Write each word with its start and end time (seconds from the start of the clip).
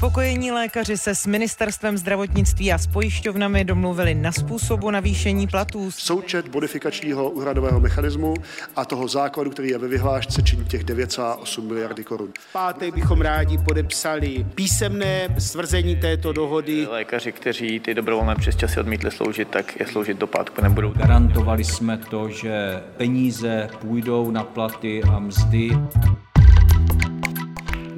Nespokojení 0.00 0.52
lékaři 0.52 0.96
se 0.96 1.14
s 1.14 1.26
ministerstvem 1.26 1.98
zdravotnictví 1.98 2.72
a 2.72 2.78
s 2.78 2.86
pojišťovnami 2.86 3.64
domluvili 3.64 4.14
na 4.14 4.32
způsobu 4.32 4.90
navýšení 4.90 5.46
platů. 5.46 5.90
Součet 5.90 6.48
bodifikačního 6.48 7.30
úhradového 7.30 7.80
mechanismu 7.80 8.34
a 8.76 8.84
toho 8.84 9.08
základu, 9.08 9.50
který 9.50 9.68
je 9.68 9.78
ve 9.78 9.88
vyhlášce, 9.88 10.42
činí 10.42 10.64
těch 10.64 10.84
9,8 10.84 11.62
miliardy 11.62 12.04
korun. 12.04 12.32
V 12.40 12.52
pátek 12.52 12.94
bychom 12.94 13.20
rádi 13.20 13.58
podepsali 13.58 14.46
písemné 14.54 15.28
stvrzení 15.38 15.96
této 15.96 16.32
dohody. 16.32 16.86
Lékaři, 16.90 17.32
kteří 17.32 17.80
ty 17.80 17.94
dobrovolné 17.94 18.34
přesčasy 18.34 18.80
odmítli 18.80 19.10
sloužit, 19.10 19.48
tak 19.48 19.80
je 19.80 19.86
sloužit 19.86 20.18
do 20.18 20.26
pátku 20.26 20.62
nebudou. 20.62 20.92
Garantovali 20.96 21.64
jsme 21.64 21.98
to, 21.98 22.28
že 22.28 22.82
peníze 22.96 23.68
půjdou 23.78 24.30
na 24.30 24.44
platy 24.44 25.02
a 25.02 25.18
mzdy. 25.18 25.70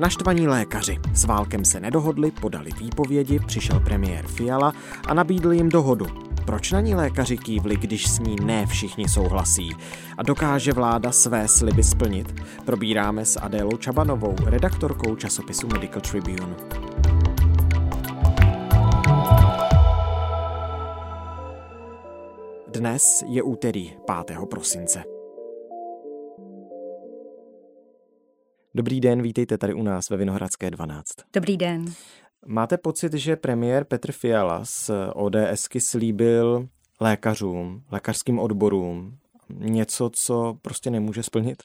Naštvaní 0.02 0.48
lékaři 0.48 0.98
s 1.14 1.24
válkem 1.24 1.64
se 1.64 1.80
nedohodli, 1.80 2.30
podali 2.30 2.70
výpovědi, 2.80 3.38
přišel 3.46 3.80
premiér 3.80 4.26
Fiala 4.26 4.72
a 5.06 5.14
nabídl 5.14 5.52
jim 5.52 5.68
dohodu. 5.68 6.06
Proč 6.46 6.72
na 6.72 6.80
ní 6.80 6.94
lékaři 6.94 7.36
kývli, 7.38 7.76
když 7.76 8.06
s 8.06 8.18
ní 8.18 8.36
ne 8.44 8.66
všichni 8.66 9.08
souhlasí? 9.08 9.70
A 10.18 10.22
dokáže 10.22 10.72
vláda 10.72 11.12
své 11.12 11.48
sliby 11.48 11.82
splnit? 11.82 12.34
Probíráme 12.64 13.24
s 13.24 13.40
Adélou 13.40 13.76
Čabanovou, 13.76 14.36
redaktorkou 14.44 15.16
časopisu 15.16 15.66
Medical 15.66 16.00
Tribune. 16.00 16.54
Dnes 22.66 23.24
je 23.28 23.42
úterý 23.42 23.92
5. 24.26 24.38
prosince. 24.50 25.11
Dobrý 28.74 29.00
den, 29.00 29.22
vítejte 29.22 29.58
tady 29.58 29.74
u 29.74 29.82
nás 29.82 30.10
ve 30.10 30.16
Vinohradské 30.16 30.70
12. 30.70 31.04
Dobrý 31.32 31.56
den. 31.56 31.84
Máte 32.46 32.78
pocit, 32.78 33.12
že 33.12 33.36
premiér 33.36 33.84
Petr 33.84 34.12
Fiala 34.12 34.64
z 34.64 34.90
ODSky 35.14 35.80
slíbil 35.80 36.68
lékařům, 37.00 37.82
lékařským 37.90 38.38
odborům 38.38 39.18
něco, 39.48 40.10
co 40.14 40.56
prostě 40.62 40.90
nemůže 40.90 41.22
splnit? 41.22 41.62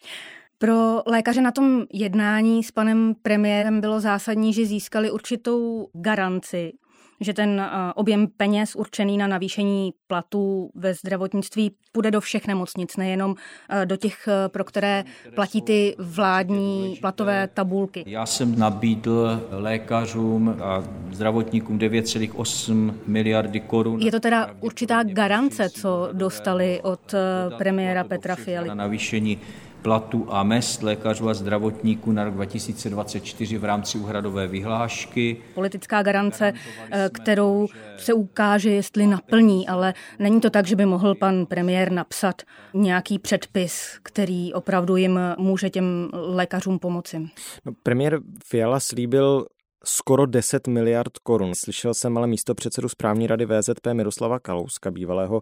Pro 0.58 1.02
lékaře 1.06 1.42
na 1.42 1.52
tom 1.52 1.84
jednání 1.94 2.64
s 2.64 2.72
panem 2.72 3.16
premiérem 3.22 3.82
bylo 3.82 4.00
zásadní, 4.00 4.54
že 4.54 4.66
získali 4.66 5.12
určitou 5.12 5.90
garanci 5.94 6.74
že 7.20 7.34
ten 7.34 7.60
eh, 7.60 7.94
objem 7.96 8.28
peněz 8.38 8.76
určený 8.76 9.18
na 9.18 9.28
navýšení 9.28 9.94
platů 10.08 10.72
ve 10.76 10.94
zdravotnictví 10.94 11.72
půjde 11.92 12.12
do 12.12 12.22
všech 12.22 12.48
nemocnic, 12.48 12.98
nejenom 12.98 13.36
eh, 13.70 13.86
do 13.86 13.98
těch, 13.98 14.28
eh, 14.28 14.50
pro 14.50 14.64
které 14.64 15.04
platí 15.36 15.62
ty 15.62 15.96
vládní 16.00 16.98
platové 17.02 17.48
tabulky. 17.48 18.04
Já 18.08 18.26
jsem 18.26 18.60
nabídl 18.60 19.48
lékařům 19.52 20.56
a 20.64 20.84
zdravotníkům 21.12 21.80
9,8 21.80 22.94
miliardy 23.08 23.60
korun. 23.60 24.02
Je 24.02 24.12
to 24.12 24.20
teda 24.20 24.50
určitá 24.60 25.04
garance, 25.04 25.70
co 25.70 26.10
dostali 26.14 26.82
od 26.84 27.16
premiéra 27.58 28.04
Petra 28.04 28.36
Fialy. 28.36 28.68
Na 28.68 28.76
navýšení 28.76 29.40
platu 29.88 30.28
a 30.30 30.44
mest 30.44 30.84
lékařů 30.84 31.30
a 31.30 31.34
zdravotníků 31.34 32.12
na 32.12 32.24
rok 32.24 32.34
2024 32.34 33.58
v 33.58 33.64
rámci 33.64 33.98
úhradové 33.98 34.48
vyhlášky. 34.48 35.38
Politická 35.54 36.04
garance, 36.04 36.54
eh, 36.92 37.10
kterou 37.14 37.68
se 37.98 38.14
ukáže, 38.14 38.70
jestli 38.70 39.08
naplní, 39.08 39.68
ale 39.68 39.94
není 40.20 40.42
to 40.42 40.50
tak, 40.50 40.68
že 40.68 40.76
by 40.76 40.86
mohl 40.86 41.16
pan 41.16 41.46
premiér 41.46 41.92
napsat 41.92 42.42
nějaký 42.74 43.20
předpis, 43.20 44.00
který 44.04 44.54
opravdu 44.54 44.96
jim 44.96 45.20
může 45.38 45.70
těm 45.70 46.10
lékařům 46.14 46.80
pomoci. 46.80 47.30
No, 47.66 47.72
premiér 47.84 48.20
Fiala 48.44 48.80
slíbil 48.80 49.46
skoro 49.88 50.26
10 50.26 50.68
miliard 50.68 51.18
korun. 51.24 51.52
Slyšel 51.56 51.94
jsem 51.94 52.18
ale 52.18 52.28
místo 52.28 52.56
předsedu 52.56 52.90
správní 52.90 53.28
rady 53.28 53.46
VZP 53.46 53.88
Miroslava 53.94 54.40
Kalouska, 54.40 54.92
bývalého 54.92 55.42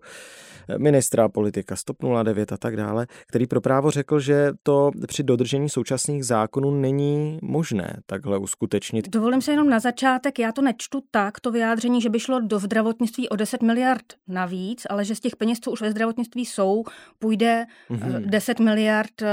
ministra 0.78 1.30
politika 1.30 1.76
Stop 1.76 1.98
09 2.24 2.52
a 2.52 2.58
tak 2.58 2.78
dále, 2.78 3.08
který 3.28 3.48
pro 3.48 3.62
právo 3.62 3.92
řekl, 3.92 4.20
že 4.20 4.52
to 4.64 4.92
při 5.08 5.24
dodržení 5.24 5.70
současných 5.70 6.26
zákonů 6.26 6.72
není 6.72 7.40
možné 7.42 7.98
takhle 8.06 8.38
uskutečnit. 8.38 9.10
Dovolím 9.10 9.42
se 9.42 9.52
jenom 9.52 9.70
na 9.70 9.80
začátek, 9.80 10.40
já 10.40 10.52
to 10.52 10.62
nečtu 10.62 11.02
tak, 11.12 11.40
to 11.40 11.52
vyjádření, 11.52 12.02
že 12.02 12.10
by 12.10 12.20
šlo 12.20 12.40
do 12.40 12.60
zdravotnictví 12.60 13.30
o 13.30 13.36
10 13.36 13.62
miliard 13.62 14.06
navíc, 14.28 14.84
ale 14.90 15.06
že 15.06 15.16
z 15.16 15.20
těch 15.20 15.36
peněz, 15.36 15.60
co 15.60 15.72
už 15.72 15.82
ve 15.82 15.92
zdravotnictví 15.92 16.46
jsou, 16.46 16.84
půjde 17.20 17.66
mm-hmm. 17.90 18.26
10 18.26 18.60
miliard 18.60 19.22
eh, 19.22 19.28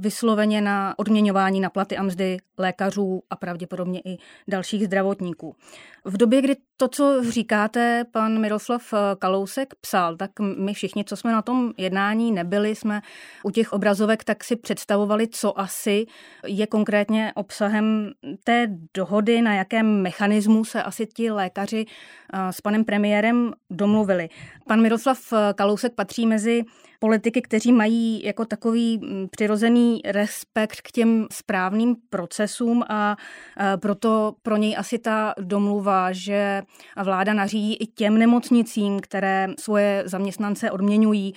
vysloveně 0.00 0.60
na 0.60 0.94
odměňování 0.98 1.60
na 1.60 1.70
platy 1.70 1.96
a 1.96 2.02
mzdy 2.02 2.36
lékařů 2.58 3.22
a 3.30 3.36
pravděpodobně 3.36 4.00
i 4.04 4.18
dalších 4.48 4.84
zdravotníků. 4.84 5.56
V 6.04 6.16
době, 6.16 6.42
kdy 6.42 6.56
to, 6.76 6.88
co 6.88 7.24
říkáte, 7.30 8.04
pan 8.12 8.40
Miroslav 8.40 8.94
Kalousek 9.18 9.74
psal, 9.80 10.16
tak 10.16 10.30
my 10.58 10.74
všichni, 10.74 11.04
co 11.04 11.16
jsme 11.16 11.32
na 11.32 11.42
tom 11.42 11.72
jednání 11.76 12.32
nebyli, 12.32 12.74
jsme 12.74 13.00
u 13.44 13.50
těch 13.50 13.72
obrazovek 13.72 14.24
tak 14.24 14.44
si 14.44 14.56
představovali, 14.56 15.28
co 15.28 15.60
asi 15.60 16.06
je 16.46 16.66
konkrétně 16.66 17.32
obsahem 17.34 18.10
té 18.44 18.68
dohody, 18.94 19.42
na 19.42 19.54
jakém 19.54 20.02
mechanismu 20.02 20.64
se 20.64 20.82
asi 20.82 21.06
ti 21.06 21.30
lékaři 21.30 21.86
s 22.50 22.60
panem 22.60 22.84
premiérem 22.84 23.52
domluvili. 23.70 24.28
Pan 24.68 24.82
Miroslav 24.82 25.18
Kalousek 25.54 25.94
patří 25.94 26.26
mezi 26.26 26.62
politiky, 26.98 27.42
kteří 27.42 27.72
mají 27.72 28.24
jako 28.24 28.44
takový 28.44 29.00
přirozený 29.30 30.00
respekt 30.04 30.80
k 30.80 30.90
těm 30.90 31.26
správným 31.32 31.96
procesům 32.10 32.84
a 32.88 33.16
proto 33.80 34.34
pro 34.42 34.56
něj 34.56 34.76
asi 34.78 34.98
ta 34.98 35.34
domluva, 35.40 35.89
že 36.10 36.62
vláda 37.04 37.32
nařídí 37.32 37.74
i 37.74 37.86
těm 37.86 38.18
nemocnicím, 38.18 39.00
které 39.00 39.46
svoje 39.58 40.02
zaměstnance 40.06 40.70
odměňují 40.70 41.34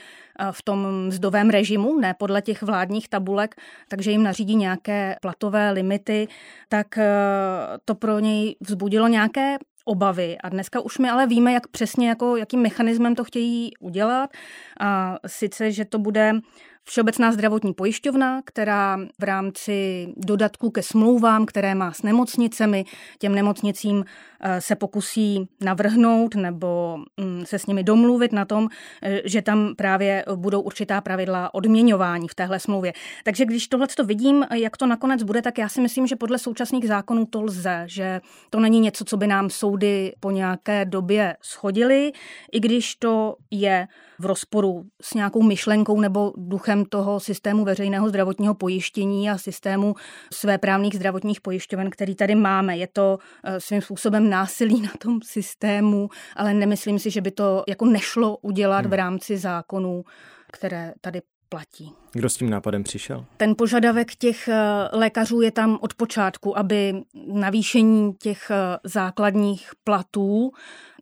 v 0.52 0.64
tom 0.64 1.06
mzdovém 1.08 1.50
režimu, 1.50 2.00
ne 2.00 2.16
podle 2.19 2.41
těch 2.41 2.62
vládních 2.63 3.09
tabulek, 3.09 3.56
takže 3.90 4.12
jim 4.12 4.24
nařídí 4.24 4.56
nějaké 4.56 5.16
platové 5.22 5.72
limity, 5.72 6.28
tak 6.69 6.97
e, 6.97 7.12
to 7.86 7.96
pro 7.96 8.19
něj 8.19 8.56
vzbudilo 8.62 9.08
nějaké 9.08 9.58
obavy. 9.86 10.38
A 10.44 10.50
dneska 10.50 10.80
už 10.80 10.97
my 10.97 11.09
ale 11.09 11.28
víme, 11.28 11.53
jak 11.53 11.68
přesně, 11.68 12.09
jako, 12.09 12.38
jakým 12.38 12.62
mechanismem 12.62 13.16
to 13.16 13.24
chtějí 13.24 13.72
udělat. 13.80 14.30
A 14.80 15.18
sice, 15.28 15.72
že 15.72 15.86
to 15.86 16.00
bude 16.00 16.34
Všeobecná 16.85 17.31
zdravotní 17.31 17.73
pojišťovna, 17.73 18.41
která 18.45 18.97
v 19.19 19.23
rámci 19.23 20.07
dodatku 20.17 20.69
ke 20.69 20.83
smlouvám, 20.83 21.45
které 21.45 21.75
má 21.75 21.91
s 21.91 22.01
nemocnicemi, 22.01 22.85
těm 23.19 23.35
nemocnicím 23.35 24.05
eh, 24.41 24.61
se 24.61 24.75
pokusí 24.75 25.47
navrhnout 25.61 26.35
nebo 26.35 26.97
mm, 27.17 27.45
se 27.45 27.59
s 27.59 27.66
nimi 27.66 27.83
domluvit 27.83 28.31
na 28.31 28.45
tom, 28.45 28.69
eh, 29.01 29.21
že 29.25 29.41
tam 29.41 29.75
právě 29.75 30.25
budou 30.35 30.61
určitá 30.61 31.01
pravidla 31.01 31.53
odměňování 31.53 32.27
v 32.27 32.35
téhle 32.35 32.59
smlouvě. 32.59 32.94
Takže 33.23 33.45
když 33.45 33.67
tohle 33.67 33.88
to 33.88 34.05
vidím, 34.05 34.45
jak 34.53 34.77
to 34.77 34.88
nakonec 34.88 35.23
bude, 35.23 35.41
tak 35.41 35.57
já 35.57 35.69
si 35.69 35.81
myslím, 35.81 36.07
že 36.07 36.15
podle 36.15 36.38
současných 36.38 36.88
zákonů 36.88 37.25
to 37.25 37.41
lze, 37.41 37.83
že 37.85 38.21
to 38.50 38.59
není 38.59 38.79
něco, 38.79 39.05
co 39.05 39.17
by 39.17 39.27
nám 39.27 39.50
soudy 39.50 40.13
po 40.19 40.31
nějaké 40.31 40.85
době 40.85 41.35
schodily, 41.41 42.11
i 42.51 42.59
když 42.59 42.95
to 42.95 43.35
je 43.51 43.88
v 44.23 44.25
rozporu 44.25 44.85
s 45.01 45.13
nějakou 45.13 45.41
myšlenkou 45.41 46.00
nebo 46.00 46.34
duchem 46.38 46.85
toho 46.85 47.19
systému 47.19 47.66
veřejného 47.66 48.09
zdravotního 48.09 48.53
pojištění 48.53 49.29
a 49.29 49.38
systému 49.38 49.95
svéprávných 50.34 50.95
zdravotních 50.95 51.41
pojišťoven, 51.41 51.89
který 51.89 52.16
tady 52.16 52.35
máme. 52.35 52.78
Je 52.78 52.88
to 52.88 53.17
eh, 53.44 53.59
svým 53.59 53.81
způsobem 53.81 54.29
násilí 54.29 54.81
na 54.81 54.91
tom 55.00 55.19
systému, 55.23 56.09
ale 56.35 56.53
nemyslím 56.53 57.00
si, 57.00 57.12
že 57.12 57.22
by 57.22 57.31
to 57.31 57.63
jako 57.67 57.85
nešlo 57.85 58.38
udělat 58.38 58.81
v 58.81 58.89
hmm. 58.89 58.94
rámci 58.94 59.38
zákonů, 59.38 60.03
které 60.51 60.94
tady 61.01 61.22
platí. 61.50 61.92
Kdo 62.12 62.30
s 62.30 62.38
tím 62.38 62.50
nápadem 62.50 62.83
přišel? 62.83 63.25
Ten 63.38 63.56
požadavek 63.57 64.15
těch 64.15 64.48
eh, 64.48 64.62
lékařů 64.92 65.42
je 65.42 65.51
tam 65.51 65.77
od 65.81 65.94
počátku, 65.94 66.57
aby 66.57 66.94
navýšení 67.33 68.13
těch 68.13 68.51
eh, 68.51 68.77
základních 68.83 69.69
platů 69.83 70.51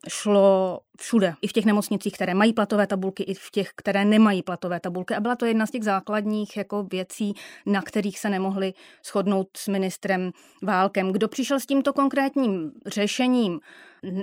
šlo 0.08 0.80
všude, 0.98 1.34
i 1.42 1.48
v 1.48 1.52
těch 1.52 1.64
nemocnicích, 1.64 2.12
které 2.12 2.34
mají 2.34 2.52
platové 2.52 2.86
tabulky, 2.86 3.22
i 3.22 3.34
v 3.34 3.50
těch, 3.50 3.70
které 3.76 4.04
nemají 4.04 4.42
platové 4.42 4.80
tabulky. 4.80 5.14
A 5.14 5.20
byla 5.20 5.36
to 5.36 5.46
jedna 5.46 5.66
z 5.66 5.70
těch 5.70 5.84
základních 5.84 6.56
jako 6.56 6.82
věcí, 6.82 7.34
na 7.66 7.82
kterých 7.82 8.18
se 8.18 8.30
nemohli 8.30 8.74
shodnout 9.04 9.48
s 9.56 9.68
ministrem 9.68 10.30
Válkem. 10.62 11.12
Kdo 11.12 11.28
přišel 11.28 11.60
s 11.60 11.66
tímto 11.66 11.92
konkrétním 11.92 12.72
řešením, 12.86 13.60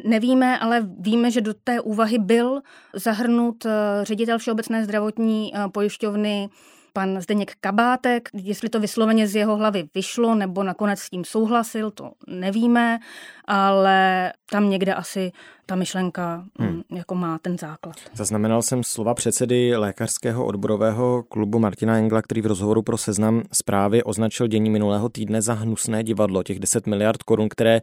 nevíme, 0.03 0.59
ale 0.59 0.89
víme, 0.99 1.31
že 1.31 1.41
do 1.41 1.53
té 1.53 1.81
úvahy 1.81 2.19
byl 2.19 2.61
zahrnut 2.93 3.65
eh, 3.65 3.71
ředitel 4.03 4.37
Všeobecné 4.37 4.83
zdravotní 4.83 5.53
pojišťovny 5.71 6.49
pan 6.94 7.21
Zdeněk 7.21 7.51
Kabátek. 7.62 8.30
Jestli 8.33 8.69
to 8.69 8.80
vysloveně 8.80 9.27
z 9.27 9.36
jeho 9.36 9.56
hlavy 9.56 9.89
vyšlo 9.95 10.36
nebo 10.36 10.63
nakonec 10.63 11.00
s 11.00 11.09
tím 11.09 11.25
souhlasil, 11.25 11.91
to 11.91 12.12
nevíme, 12.27 13.00
ale 13.45 14.33
tam 14.51 14.69
někde 14.69 14.94
asi 14.94 15.31
ta 15.65 15.75
myšlenka 15.75 16.45
hmm. 16.59 16.69
Mm, 16.69 16.81
jako 16.97 17.15
má 17.15 17.38
ten 17.38 17.57
základ. 17.57 17.95
Zaznamenal 18.13 18.62
jsem 18.62 18.83
slova 18.83 19.13
předsedy 19.13 19.75
lékařského 19.75 20.45
odborového 20.45 21.24
klubu 21.24 21.59
Martina 21.59 21.97
Engla, 21.97 22.21
který 22.21 22.41
v 22.41 22.45
rozhovoru 22.45 22.81
pro 22.81 22.97
seznam 22.97 23.44
zprávy 23.51 24.03
označil 24.03 24.47
dění 24.47 24.69
minulého 24.69 25.09
týdne 25.09 25.41
za 25.41 25.53
hnusné 25.53 26.03
divadlo, 26.03 26.44
těch 26.44 26.59
10 26.59 26.88
miliard 26.88 27.24
korun, 27.24 27.50
které 27.50 27.81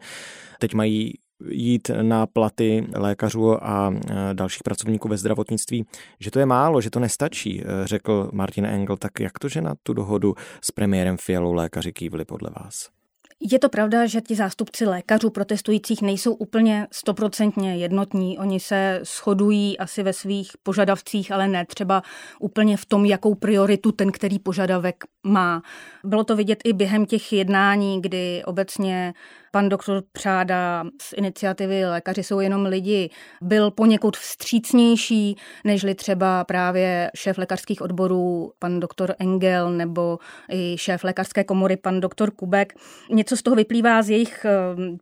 teď 0.59 0.73
mají 0.73 1.13
jít 1.49 1.91
na 2.01 2.27
platy 2.27 2.87
lékařů 2.95 3.63
a 3.63 3.93
e, 3.93 4.33
dalších 4.33 4.63
pracovníků 4.63 5.07
ve 5.07 5.17
zdravotnictví, 5.17 5.85
že 6.19 6.31
to 6.31 6.39
je 6.39 6.45
málo, 6.45 6.81
že 6.81 6.89
to 6.89 6.99
nestačí, 6.99 7.61
e, 7.61 7.87
řekl 7.87 8.29
Martin 8.33 8.65
Engel. 8.65 8.97
Tak 8.97 9.19
jak 9.19 9.39
to, 9.39 9.49
že 9.49 9.61
na 9.61 9.75
tu 9.83 9.93
dohodu 9.93 10.35
s 10.61 10.71
premiérem 10.71 11.17
Fialou 11.17 11.53
lékaři 11.53 11.93
kývli 11.93 12.25
podle 12.25 12.49
vás? 12.59 12.97
Je 13.39 13.59
to 13.59 13.69
pravda, 13.69 14.05
že 14.05 14.21
ti 14.21 14.35
zástupci 14.35 14.85
lékařů 14.85 15.29
protestujících 15.29 16.01
nejsou 16.01 16.33
úplně 16.33 16.87
stoprocentně 16.91 17.77
jednotní. 17.77 18.37
Oni 18.37 18.59
se 18.59 19.01
shodují 19.03 19.77
asi 19.77 20.03
ve 20.03 20.13
svých 20.13 20.51
požadavcích, 20.63 21.31
ale 21.31 21.47
ne 21.47 21.65
třeba 21.65 22.03
úplně 22.39 22.77
v 22.77 22.85
tom, 22.85 23.05
jakou 23.05 23.35
prioritu 23.35 23.91
ten, 23.91 24.11
který 24.11 24.39
požadavek 24.39 25.03
má. 25.23 25.61
Bylo 26.03 26.23
to 26.23 26.35
vidět 26.35 26.59
i 26.63 26.73
během 26.73 27.05
těch 27.05 27.33
jednání, 27.33 28.01
kdy 28.01 28.43
obecně 28.45 29.13
pan 29.57 29.69
doktor 29.69 30.03
Přáda 30.11 30.83
z 31.01 31.13
iniciativy 31.13 31.85
Lékaři 31.85 32.23
jsou 32.23 32.39
jenom 32.39 32.65
lidi 32.65 33.09
byl 33.41 33.71
poněkud 33.71 34.17
vstřícnější, 34.17 35.35
nežli 35.63 35.95
třeba 35.95 36.43
právě 36.43 37.11
šéf 37.15 37.37
lékařských 37.37 37.81
odborů 37.81 38.51
pan 38.59 38.79
doktor 38.79 39.15
Engel 39.19 39.71
nebo 39.71 40.19
i 40.51 40.75
šéf 40.77 41.03
lékařské 41.03 41.43
komory 41.43 41.77
pan 41.77 41.99
doktor 41.99 42.31
Kubek. 42.31 42.73
Něco 43.09 43.37
z 43.37 43.41
toho 43.41 43.55
vyplývá 43.55 44.01
z 44.01 44.09
jejich 44.09 44.45
eh, 44.45 44.51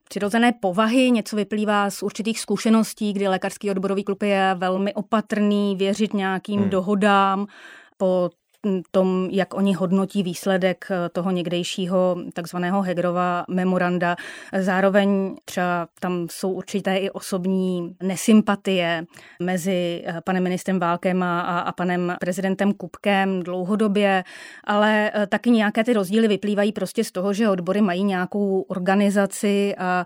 přirozené 0.10 0.52
povahy, 0.62 1.12
něco 1.12 1.36
vyplývá 1.36 1.90
z 1.90 2.04
určitých 2.04 2.40
zkušeností, 2.40 3.14
kdy 3.14 3.28
lékařský 3.28 3.72
odborový 3.72 4.04
klub 4.04 4.24
je 4.24 4.56
velmi 4.58 4.94
opatrný, 4.94 5.76
věřit 5.76 6.14
nějakým 6.14 6.62
hmm. 6.62 6.70
dohodám, 6.70 7.48
po 7.98 8.30
tom, 8.92 9.28
jak 9.32 9.54
oni 9.54 9.74
hodnotí 9.74 10.24
výsledek 10.24 10.88
eh, 10.92 11.10
toho 11.10 11.32
někdejšího 11.32 12.18
takzvaného 12.34 12.82
Hegrova 12.82 13.46
memoranda. 13.50 14.16
Zároveň 14.60 15.36
třeba 15.46 15.88
tam 16.00 16.28
jsou 16.32 16.52
určité 16.52 16.98
i 16.98 17.10
osobní 17.10 17.96
nesympatie 18.04 19.06
mezi 19.42 20.04
eh, 20.06 20.22
panem 20.24 20.44
ministrem 20.44 20.80
Válkem 20.80 21.24
a, 21.24 21.60
a 21.60 21.72
panem 21.72 22.16
prezidentem 22.20 22.74
Kupkem 22.74 23.44
dlouhodobě, 23.44 24.24
ale 24.64 25.12
eh, 25.14 25.28
taky 25.28 25.52
nějaké 25.52 25.84
ty 25.84 25.94
rozdíly 25.94 26.28
vyplývají 26.28 26.72
prostě 26.72 27.04
z 27.04 27.12
toho, 27.12 27.34
že 27.34 27.50
odbory 27.50 27.82
mají 27.82 28.04
nějakou 28.04 28.62
organizaci 28.62 29.76
a 29.78 30.06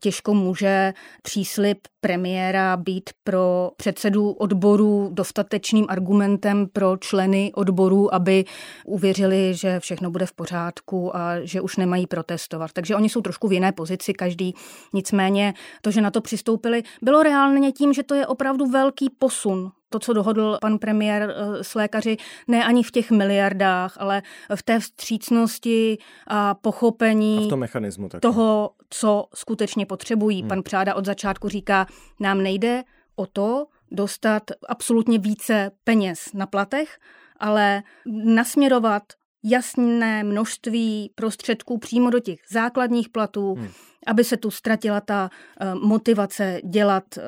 těžko 0.00 0.34
může 0.34 0.92
příslip 1.22 1.78
premiéra 2.04 2.76
být 2.76 3.10
pro 3.24 3.70
předsedu 3.76 4.30
odboru 4.30 5.10
dostatečným 5.12 5.86
argumentem 5.88 6.66
pro 6.72 6.96
členy 6.96 7.52
odboru, 7.54 8.14
aby 8.14 8.44
uvěřili, 8.86 9.54
že 9.54 9.80
všechno 9.80 10.10
bude 10.10 10.26
v 10.26 10.32
pořádku 10.32 11.16
a 11.16 11.40
že 11.40 11.60
už 11.60 11.76
nemají 11.76 12.06
protestovat. 12.06 12.72
Takže 12.72 12.96
oni 12.96 13.08
jsou 13.08 13.20
trošku 13.20 13.48
v 13.48 13.52
jiné 13.52 13.72
pozici 13.72 14.12
každý. 14.12 14.54
Nicméně 14.92 15.54
to, 15.82 15.90
že 15.90 16.00
na 16.00 16.10
to 16.10 16.20
přistoupili, 16.20 16.82
bylo 17.02 17.22
reálně 17.22 17.72
tím, 17.72 17.92
že 17.92 18.02
to 18.02 18.14
je 18.14 18.26
opravdu 18.26 18.66
velký 18.66 19.10
posun 19.18 19.70
to, 19.94 19.98
co 19.98 20.12
dohodl 20.12 20.58
pan 20.60 20.78
premiér 20.78 21.22
eh, 21.30 21.64
s 21.64 21.74
lékaři, 21.74 22.16
ne 22.48 22.64
ani 22.64 22.82
v 22.82 22.90
těch 22.90 23.10
miliardách, 23.10 23.96
ale 24.00 24.22
v 24.54 24.62
té 24.62 24.80
vstřícnosti 24.80 25.98
a 26.26 26.54
pochopení 26.54 27.38
a 27.38 27.46
v 27.46 27.48
tom 27.48 27.60
mechanismu 27.60 28.08
taky. 28.08 28.20
toho, 28.20 28.70
co 28.90 29.24
skutečně 29.34 29.86
potřebují. 29.86 30.40
Hmm. 30.40 30.48
Pan 30.48 30.62
Přáda 30.62 30.94
od 30.94 31.04
začátku 31.04 31.48
říká, 31.48 31.86
nám 32.20 32.42
nejde 32.42 32.82
o 33.16 33.26
to 33.26 33.66
dostat 33.90 34.42
absolutně 34.68 35.18
více 35.18 35.70
peněz 35.84 36.32
na 36.34 36.46
platech, 36.46 36.98
ale 37.40 37.82
nasměrovat 38.24 39.02
jasné 39.44 40.24
množství 40.24 41.10
prostředků 41.14 41.78
přímo 41.78 42.10
do 42.10 42.20
těch 42.20 42.38
základních 42.50 43.08
platů, 43.08 43.54
hmm. 43.54 43.68
aby 44.06 44.24
se 44.24 44.36
tu 44.36 44.50
ztratila 44.50 45.00
ta 45.00 45.30
uh, 45.30 45.80
motivace 45.80 46.60
dělat 46.64 47.04
uh, 47.16 47.22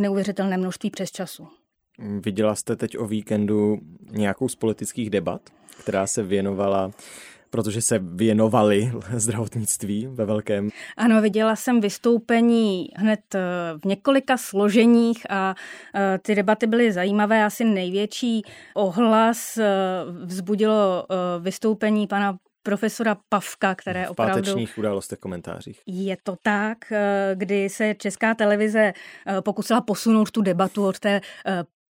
neuvěřitelné 0.00 0.56
množství 0.56 0.90
přes 0.90 1.10
času. 1.10 1.48
Viděla 2.02 2.54
jste 2.54 2.76
teď 2.76 2.98
o 2.98 3.06
víkendu 3.06 3.78
nějakou 4.10 4.48
z 4.48 4.54
politických 4.54 5.10
debat, 5.10 5.40
která 5.78 6.06
se 6.06 6.22
věnovala 6.22 6.90
protože 7.52 7.82
se 7.82 7.98
věnovali 7.98 8.92
zdravotnictví 9.14 10.06
ve 10.06 10.24
velkém. 10.24 10.70
Ano, 10.96 11.22
viděla 11.22 11.56
jsem 11.56 11.80
vystoupení 11.80 12.88
hned 12.96 13.20
eh, 13.34 13.40
v 13.82 13.84
několika 13.84 14.36
složeních 14.36 15.30
a 15.30 15.54
eh, 15.94 16.18
ty 16.22 16.34
debaty 16.34 16.66
byly 16.66 16.92
zajímavé. 16.92 17.44
Asi 17.44 17.64
největší 17.64 18.42
ohlas 18.74 19.58
eh, 19.58 19.66
vzbudilo 20.24 21.06
vystoupení 21.40 22.06
pana 22.06 22.36
profesora 22.62 23.16
Pavka, 23.28 23.74
které 23.74 24.06
v 24.06 24.10
opravdu... 24.10 24.32
V 24.32 24.36
pátečních 24.36 24.78
událostech 24.78 25.18
komentářích. 25.18 25.80
Je 25.86 26.16
to 26.22 26.36
tak, 26.42 26.78
kdy 27.34 27.68
se 27.68 27.94
Česká 27.94 28.34
televize 28.34 28.92
pokusila 29.40 29.80
posunout 29.80 30.30
tu 30.30 30.42
debatu 30.42 30.86
od 30.86 30.98
té 30.98 31.20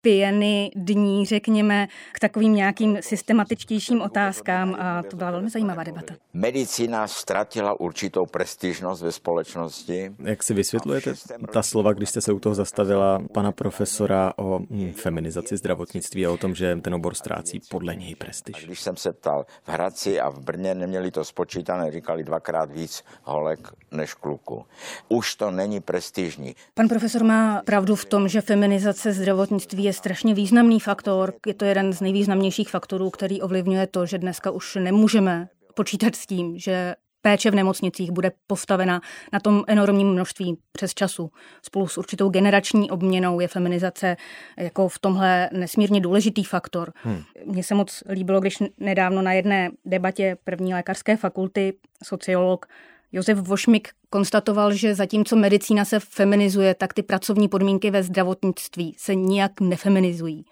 pěny 0.03 0.71
dní, 0.77 1.27
řekněme, 1.27 1.89
k 2.13 2.21
takovým 2.21 2.55
nějakým 2.55 2.99
systematičtějším 3.01 4.01
otázkám 4.01 4.77
a 4.79 5.03
to 5.03 5.17
byla 5.17 5.31
velmi 5.31 5.51
zajímavá 5.51 5.85
debata. 5.85 6.15
Medicína 6.33 7.09
ztratila 7.09 7.81
určitou 7.81 8.27
prestižnost 8.27 9.03
ve 9.03 9.13
společnosti. 9.13 10.13
Jak 10.25 10.43
si 10.43 10.55
vysvětlujete 10.55 11.15
ta 11.53 11.63
slova, 11.63 11.93
když 11.93 12.09
jste 12.09 12.21
se 12.21 12.33
u 12.33 12.39
toho 12.39 12.55
zastavila 12.55 13.23
pana 13.33 13.53
profesora 13.53 14.33
o 14.37 14.61
feminizaci 14.93 15.57
zdravotnictví 15.57 16.27
a 16.27 16.31
o 16.31 16.37
tom, 16.37 16.55
že 16.55 16.77
ten 16.77 16.95
obor 16.95 17.15
ztrácí 17.15 17.61
podle 17.71 17.95
něj 17.95 18.15
prestiž? 18.15 18.57
A 18.57 18.67
když 18.67 18.81
jsem 18.81 18.97
se 18.97 19.13
ptal 19.13 19.47
v 19.63 19.69
Hradci 19.69 20.21
a 20.21 20.29
v 20.29 20.39
Brně, 20.39 20.75
neměli 20.75 21.11
to 21.11 21.25
spočítané, 21.25 21.93
říkali 21.93 22.25
dvakrát 22.25 22.73
víc 22.73 23.05
holek 23.23 23.69
než 23.91 24.15
kluku. 24.15 24.65
Už 25.09 25.35
to 25.35 25.51
není 25.51 25.81
prestižní. 25.81 26.55
Pan 26.75 26.89
profesor 26.89 27.25
má 27.25 27.63
pravdu 27.65 27.97
v 27.97 28.05
tom, 28.05 28.29
že 28.29 28.41
feminizace 28.41 29.13
zdravotnictví 29.13 29.85
je 29.85 29.92
strašně 29.93 30.35
významný 30.35 30.81
faktor. 30.81 31.35
Je 31.47 31.55
to 31.55 31.65
jeden 31.65 31.93
z 31.93 32.01
nejvýznamnějších 32.01 32.71
faktorů, 32.71 33.11
který 33.11 33.43
ovlivňuje 33.43 33.87
to, 33.87 34.07
že 34.07 34.19
dneska 34.19 34.51
už 34.51 34.75
nemůžeme 34.81 35.49
počítat 35.75 36.17
s 36.17 36.27
tím, 36.27 36.59
že 36.59 36.95
péče 37.23 37.51
v 37.51 37.55
nemocnicích 37.55 38.11
bude 38.11 38.33
postavena 38.47 39.01
na 39.33 39.41
tom 39.41 39.65
enormním 39.67 40.09
množství 40.09 40.59
přes 40.73 40.95
času. 40.95 41.31
Spolu 41.63 41.89
s 41.89 41.99
určitou 41.99 42.29
generační 42.29 42.91
obměnou 42.91 43.41
je 43.41 43.49
feminizace 43.49 44.17
jako 44.57 44.89
v 44.89 44.99
tomhle 44.99 45.51
nesmírně 45.53 46.01
důležitý 46.01 46.45
faktor. 46.45 46.93
Hmm. 46.95 47.23
Mně 47.47 47.65
se 47.65 47.75
moc 47.75 48.03
líbilo, 48.09 48.41
když 48.41 48.59
nedávno 48.79 49.23
na 49.23 49.33
jedné 49.33 49.71
debatě 49.85 50.37
první 50.45 50.75
lékařské 50.75 51.17
fakulty 51.17 51.73
sociolog 52.05 52.67
Josef 53.13 53.39
Vošmik 53.39 53.89
konstatoval, 54.11 54.73
že 54.73 54.95
zatímco 54.95 55.37
medicína 55.37 55.85
se 55.85 56.01
feminizuje, 56.01 56.75
tak 56.75 56.95
ty 56.95 57.03
pracovní 57.03 57.49
podmínky 57.49 57.91
ve 57.91 58.03
zdravotnictví 58.03 58.95
se 58.99 59.15
nijak 59.15 59.61
nefeminizují. 59.61 60.45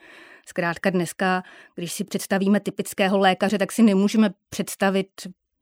Zkrátka 0.47 0.90
dneska, 0.90 1.43
když 1.75 1.93
si 1.93 2.05
představíme 2.05 2.61
typického 2.61 3.19
lékaře, 3.19 3.59
tak 3.59 3.73
si 3.73 3.83
nemůžeme 3.83 4.31
představit 4.50 5.09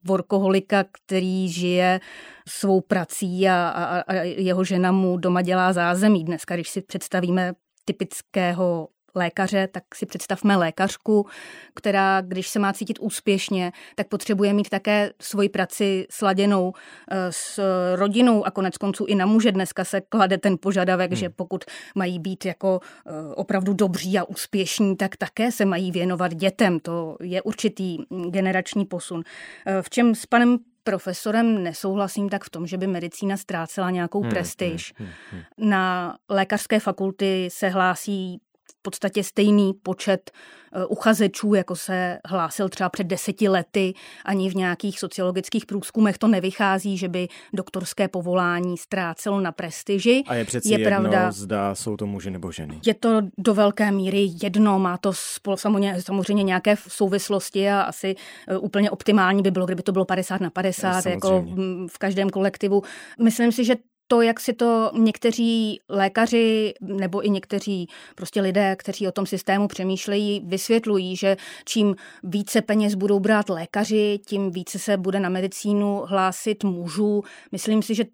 workoholika, 0.04 0.84
který 0.92 1.48
žije 1.48 2.00
svou 2.48 2.80
prací 2.80 3.48
a, 3.48 3.68
a, 3.68 4.00
a 4.00 4.14
jeho 4.14 4.64
žena 4.64 4.92
mu 4.92 5.16
doma 5.16 5.42
dělá 5.42 5.72
zázemí. 5.72 6.24
Dneska, 6.24 6.54
když 6.54 6.68
si 6.68 6.82
představíme 6.82 7.52
typického 7.84 8.88
lékaře, 9.14 9.68
tak 9.72 9.94
si 9.94 10.06
představme 10.06 10.56
lékařku, 10.56 11.26
která, 11.74 12.20
když 12.20 12.48
se 12.48 12.58
má 12.58 12.72
cítit 12.72 12.98
úspěšně, 13.00 13.72
tak 13.94 14.08
potřebuje 14.08 14.52
mít 14.52 14.68
také 14.68 15.10
svoji 15.20 15.48
praci 15.48 16.06
sladěnou 16.10 16.72
eh, 17.10 17.32
s 17.32 17.60
rodinou 17.94 18.46
a 18.46 18.50
konec 18.50 18.78
konců 18.78 19.04
i 19.04 19.14
na 19.14 19.26
muže 19.26 19.52
dneska 19.52 19.84
se 19.84 20.00
klade 20.00 20.38
ten 20.38 20.56
požadavek, 20.60 21.10
hmm. 21.10 21.16
že 21.16 21.28
pokud 21.28 21.64
mají 21.94 22.18
být 22.18 22.44
jako 22.44 22.80
eh, 23.06 23.10
opravdu 23.34 23.72
dobří 23.72 24.18
a 24.18 24.24
úspěšní, 24.24 24.96
tak 24.96 25.16
také 25.16 25.52
se 25.52 25.64
mají 25.64 25.90
věnovat 25.90 26.34
dětem. 26.34 26.80
To 26.80 27.16
je 27.20 27.42
určitý 27.42 27.98
generační 28.30 28.84
posun. 28.84 29.22
Eh, 29.66 29.82
v 29.82 29.90
čem 29.90 30.14
s 30.14 30.26
panem 30.26 30.58
profesorem 30.84 31.62
nesouhlasím 31.62 32.28
tak 32.28 32.44
v 32.44 32.50
tom, 32.50 32.66
že 32.66 32.76
by 32.76 32.86
medicína 32.86 33.36
ztrácela 33.36 33.90
nějakou 33.90 34.20
hmm, 34.20 34.30
prestiž. 34.30 34.94
Hmm, 34.96 35.08
hmm, 35.30 35.40
hmm. 35.58 35.70
Na 35.70 36.16
lékařské 36.28 36.80
fakulty 36.80 37.48
se 37.52 37.68
hlásí 37.68 38.40
podstatě 38.82 39.24
stejný 39.24 39.72
počet 39.82 40.30
eh, 40.72 40.86
uchazečů, 40.86 41.54
jako 41.54 41.76
se 41.76 42.18
hlásil 42.24 42.68
třeba 42.68 42.88
před 42.88 43.06
deseti 43.06 43.48
lety. 43.48 43.94
Ani 44.24 44.50
v 44.50 44.54
nějakých 44.54 45.00
sociologických 45.00 45.66
průzkumech 45.66 46.18
to 46.18 46.28
nevychází, 46.28 46.98
že 46.98 47.08
by 47.08 47.28
doktorské 47.52 48.08
povolání 48.08 48.78
ztrácelo 48.78 49.40
na 49.40 49.52
prestiži. 49.52 50.22
A 50.26 50.34
je 50.34 50.44
přeci 50.44 50.68
je 50.68 50.78
jedno, 50.78 50.88
pravda, 50.88 51.32
zda 51.32 51.74
jsou 51.74 51.96
to 51.96 52.06
muži 52.06 52.30
nebo 52.30 52.52
ženy. 52.52 52.80
Je 52.86 52.94
to 52.94 53.20
do 53.38 53.54
velké 53.54 53.92
míry 53.92 54.28
jedno, 54.42 54.78
má 54.78 54.98
to 54.98 55.12
samozřejmě 55.56 56.42
nějaké 56.42 56.76
souvislosti 56.88 57.70
a 57.70 57.80
asi 57.80 58.14
eh, 58.48 58.58
úplně 58.58 58.90
optimální 58.90 59.42
by 59.42 59.50
bylo, 59.50 59.66
kdyby 59.66 59.82
to 59.82 59.92
bylo 59.92 60.04
50 60.04 60.40
na 60.40 60.50
50, 60.50 61.06
jako 61.06 61.44
v 61.90 61.98
každém 61.98 62.30
kolektivu. 62.30 62.82
Myslím 63.22 63.52
si, 63.52 63.64
že 63.64 63.74
to, 64.08 64.22
jak 64.22 64.40
si 64.40 64.52
to 64.52 64.90
někteří 64.94 65.80
lékaři 65.88 66.74
nebo 66.80 67.26
i 67.26 67.30
někteří 67.30 67.88
prostě 68.14 68.40
lidé, 68.40 68.76
kteří 68.76 69.08
o 69.08 69.12
tom 69.12 69.26
systému 69.26 69.68
přemýšlejí, 69.68 70.42
vysvětlují, 70.44 71.16
že 71.16 71.36
čím 71.64 71.96
více 72.22 72.62
peněz 72.62 72.94
budou 72.94 73.20
brát 73.20 73.48
lékaři, 73.48 74.20
tím 74.26 74.50
více 74.50 74.78
se 74.78 74.96
bude 74.96 75.20
na 75.20 75.28
medicínu 75.28 76.02
hlásit 76.06 76.64
mužů. 76.64 77.22
Myslím 77.52 77.82
si, 77.82 77.94
že 77.94 78.04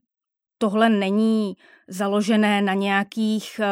tohle 0.59 0.89
není 0.89 1.57
založené 1.89 2.63
na 2.63 2.75
nějakých 2.75 3.61
eh, 3.61 3.67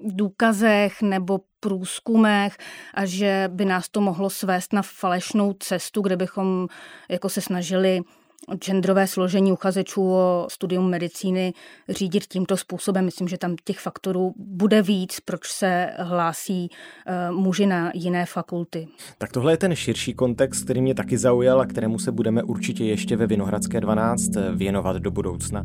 důkazech 0.00 1.02
nebo 1.02 1.40
průzkumech 1.60 2.56
a 2.94 3.06
že 3.06 3.48
by 3.52 3.64
nás 3.64 3.88
to 3.88 4.00
mohlo 4.00 4.30
svést 4.30 4.72
na 4.72 4.82
falešnou 4.82 5.52
cestu, 5.52 6.00
kde 6.00 6.16
bychom 6.16 6.68
jako 7.08 7.28
se 7.28 7.40
snažili 7.40 8.00
genderové 8.64 9.06
složení 9.06 9.52
uchazečů 9.52 10.12
o 10.12 10.46
studium 10.50 10.90
medicíny 10.90 11.52
řídit 11.88 12.26
tímto 12.26 12.56
způsobem. 12.56 13.04
Myslím, 13.04 13.28
že 13.28 13.38
tam 13.38 13.56
těch 13.64 13.78
faktorů 13.78 14.34
bude 14.36 14.82
víc, 14.82 15.20
proč 15.20 15.46
se 15.46 15.90
hlásí 15.98 16.70
eh, 17.06 17.30
muži 17.30 17.66
na 17.66 17.90
jiné 17.94 18.26
fakulty. 18.26 18.88
Tak 19.18 19.32
tohle 19.32 19.52
je 19.52 19.56
ten 19.56 19.74
širší 19.74 20.14
kontext, 20.14 20.64
který 20.64 20.80
mě 20.80 20.94
taky 20.94 21.18
zaujal 21.18 21.60
a 21.60 21.66
kterému 21.66 21.98
se 21.98 22.12
budeme 22.12 22.42
určitě 22.42 22.84
ještě 22.84 23.16
ve 23.16 23.26
Vinohradské 23.26 23.80
12 23.80 24.30
věnovat 24.54 24.96
do 24.96 25.10
budoucna. 25.10 25.64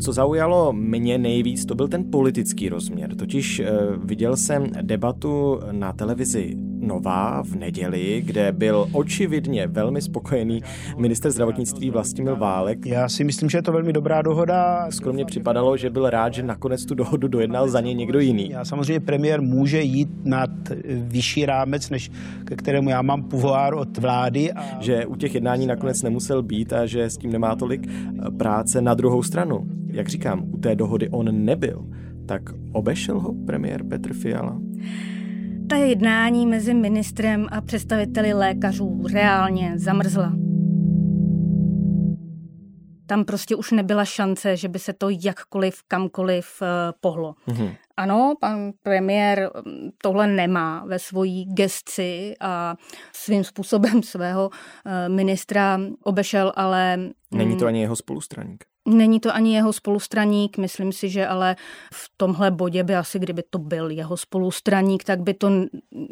Co 0.00 0.12
zaujalo 0.12 0.72
mě 0.72 1.18
nejvíc, 1.18 1.64
to 1.64 1.74
byl 1.74 1.88
ten 1.88 2.10
politický 2.10 2.68
rozměr. 2.68 3.16
Totiž 3.16 3.60
eh, 3.60 3.72
viděl 4.04 4.36
jsem 4.36 4.66
debatu 4.82 5.60
na 5.72 5.92
televizi 5.92 6.69
Nová 6.80 7.42
v 7.42 7.54
neděli, 7.54 8.22
kde 8.26 8.52
byl 8.52 8.86
očividně 8.92 9.66
velmi 9.66 10.02
spokojený 10.02 10.62
minister 10.96 11.30
zdravotnictví 11.30 11.90
Vlastimil 11.90 12.36
Válek. 12.36 12.86
Já 12.86 13.08
si 13.08 13.24
myslím, 13.24 13.50
že 13.50 13.58
je 13.58 13.62
to 13.62 13.72
velmi 13.72 13.92
dobrá 13.92 14.22
dohoda. 14.22 14.86
Skromně 14.90 15.24
připadalo, 15.24 15.76
že 15.76 15.90
byl 15.90 16.10
rád, 16.10 16.34
že 16.34 16.42
nakonec 16.42 16.84
tu 16.84 16.94
dohodu 16.94 17.28
dojednal 17.28 17.68
za 17.68 17.80
něj 17.80 17.94
někdo 17.94 18.20
jiný. 18.20 18.50
Já 18.50 18.64
samozřejmě 18.64 19.00
premiér 19.00 19.42
může 19.42 19.82
jít 19.82 20.08
nad 20.24 20.50
vyšší 20.88 21.46
rámec, 21.46 21.90
než 21.90 22.10
ke 22.44 22.56
kterému 22.56 22.90
já 22.90 23.02
mám 23.02 23.22
pouvoir 23.22 23.74
od 23.74 23.98
vlády. 23.98 24.52
A... 24.52 24.64
Že 24.80 25.06
u 25.06 25.16
těch 25.16 25.34
jednání 25.34 25.66
nakonec 25.66 26.02
nemusel 26.02 26.42
být 26.42 26.72
a 26.72 26.86
že 26.86 27.10
s 27.10 27.16
tím 27.16 27.32
nemá 27.32 27.56
tolik 27.56 27.86
práce 28.38 28.82
na 28.82 28.94
druhou 28.94 29.22
stranu. 29.22 29.66
Jak 29.86 30.08
říkám, 30.08 30.44
u 30.52 30.58
té 30.58 30.76
dohody 30.76 31.08
on 31.08 31.44
nebyl. 31.44 31.86
Tak 32.26 32.42
obešel 32.72 33.20
ho 33.20 33.34
premiér 33.46 33.84
Petr 33.84 34.12
Fiala? 34.12 34.60
Ta 35.70 35.76
jednání 35.76 36.46
mezi 36.46 36.74
ministrem 36.74 37.46
a 37.50 37.60
představiteli 37.60 38.32
lékařů 38.32 39.02
reálně 39.12 39.72
zamrzla. 39.78 40.32
Tam 43.06 43.24
prostě 43.24 43.56
už 43.56 43.70
nebyla 43.70 44.04
šance, 44.04 44.56
že 44.56 44.68
by 44.68 44.78
se 44.78 44.92
to 44.92 45.08
jakkoliv, 45.24 45.82
kamkoliv 45.88 46.62
uh, 46.62 46.68
pohlo. 47.00 47.34
Mm-hmm. 47.48 47.76
Ano, 47.96 48.34
pan 48.40 48.72
premiér 48.82 49.50
mm, 49.66 49.90
tohle 50.02 50.26
nemá 50.26 50.84
ve 50.86 50.98
svojí 50.98 51.44
gesci 51.44 52.34
a 52.40 52.76
svým 53.12 53.44
způsobem 53.44 54.02
svého 54.04 54.48
uh, 54.48 55.14
ministra 55.14 55.80
obešel, 56.04 56.52
ale... 56.56 56.98
Není 57.30 57.56
to 57.56 57.64
mm, 57.64 57.68
ani 57.68 57.80
jeho 57.80 57.96
spolustraník. 57.96 58.69
Není 58.88 59.20
to 59.20 59.34
ani 59.34 59.54
jeho 59.54 59.72
spolustraník, 59.72 60.58
myslím 60.58 60.92
si, 60.92 61.08
že 61.08 61.26
ale 61.26 61.56
v 61.94 62.10
tomhle 62.16 62.50
bodě 62.50 62.84
by 62.84 62.96
asi, 62.96 63.18
kdyby 63.18 63.42
to 63.50 63.58
byl 63.58 63.90
jeho 63.90 64.16
spolustraník, 64.16 65.04
tak 65.04 65.20
by 65.20 65.34
to 65.34 65.50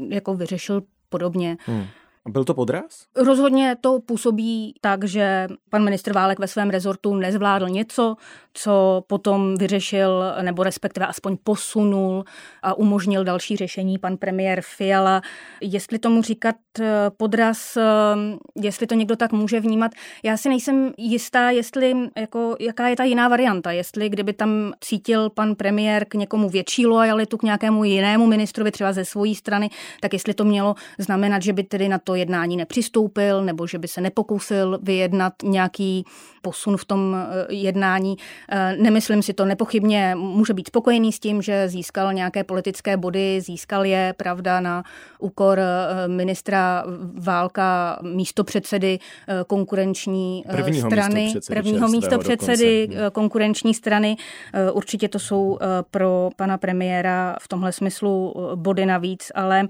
jako 0.09 0.35
vyřešil 0.35 0.83
podobně. 1.09 1.57
Hmm. 1.67 1.85
Byl 2.29 2.45
to 2.45 2.55
podraz? 2.55 3.07
Rozhodně 3.17 3.77
to 3.81 4.01
působí 4.01 4.75
tak, 4.81 5.05
že 5.05 5.49
pan 5.71 5.85
ministr 5.85 6.13
Válek 6.13 6.39
ve 6.39 6.49
svém 6.49 6.71
rezortu 6.71 7.15
nezvládl 7.15 7.69
něco, 7.69 8.17
co 8.53 9.03
potom 9.07 9.57
vyřešil, 9.57 10.25
nebo 10.43 10.63
respektive 10.63 11.07
aspoň 11.07 11.37
posunul 11.45 12.25
a 12.63 12.75
umožnil 12.75 13.25
další 13.25 13.57
řešení 13.57 13.99
pan 13.99 14.17
premiér 14.17 14.61
Fiala. 14.63 15.23
Jestli 15.61 15.99
tomu 15.99 16.23
říkat 16.23 16.57
eh, 16.81 16.85
podraz, 17.17 17.77
eh, 17.77 17.83
jestli 18.63 18.87
to 18.87 18.95
někdo 18.95 19.17
tak 19.17 19.33
může 19.33 19.61
vnímat, 19.61 19.93
já 20.23 20.37
si 20.37 20.49
nejsem 20.49 20.93
jistá, 20.97 21.51
jestli, 21.51 21.95
jako, 22.17 22.57
jaká 22.61 22.89
je 22.89 22.97
ta 22.97 23.05
jiná 23.05 23.29
varianta. 23.29 23.73
Jestli 23.73 24.09
kdyby 24.09 24.33
tam 24.33 24.73
cítil 24.81 25.31
pan 25.31 25.55
premiér 25.55 26.05
k 26.05 26.15
někomu 26.15 26.49
větší 26.49 26.87
lojalitu, 26.87 27.37
k 27.37 27.43
nějakému 27.43 27.85
jinému 27.85 28.27
ministrovi, 28.27 28.71
třeba 28.71 28.93
ze 28.93 29.05
své 29.05 29.35
strany, 29.35 29.71
tak 30.01 30.13
jestli 30.13 30.35
to 30.35 30.45
mělo 30.45 30.75
znamenat, 30.99 31.43
že 31.43 31.53
by 31.53 31.63
tedy 31.63 31.89
na 31.89 31.99
to 32.09 32.15
jednání 32.15 32.57
nepřistoupil, 32.57 33.45
nebo 33.45 33.67
že 33.67 33.79
by 33.79 33.89
se 33.89 34.01
nepokusil 34.01 34.79
vyjednat 34.83 35.33
nějaký 35.43 36.05
posun 36.43 36.77
v 36.77 36.85
tom 36.85 37.17
eh, 37.17 37.55
jednání. 37.55 38.17
Eh, 38.49 38.77
nemyslím 38.81 39.23
si 39.23 39.35
to 39.35 39.45
nepochybně, 39.45 40.15
může 40.15 40.55
být 40.55 40.69
spokojený 40.69 41.13
s 41.13 41.21
tím, 41.21 41.43
že 41.43 41.69
získal 41.69 42.13
nějaké 42.13 42.45
politické 42.45 42.97
body, 42.97 43.41
získal 43.41 43.85
je, 43.85 44.15
pravda, 44.17 44.61
na 44.61 44.83
úkor 45.19 45.59
eh, 45.61 46.09
ministra 46.09 46.85
Válka, 47.15 47.99
místo 48.03 48.45
předsedy 48.45 48.99
konkurenční 49.47 50.45
prvního 50.51 50.91
strany, 50.91 51.21
místo 51.21 51.41
prvního 51.53 51.89
místo 51.89 52.19
předsedy 52.19 52.89
konkurenční 53.13 53.75
strany. 53.75 54.17
Určitě 54.73 55.09
to 55.09 55.19
jsou 55.19 55.59
pro 55.91 56.31
pana 56.37 56.59
premiéra 56.59 57.37
v 57.41 57.49
tomhle 57.49 57.73
smyslu 57.73 58.35
body 58.55 58.87
navíc, 58.87 59.33
ale 59.35 59.69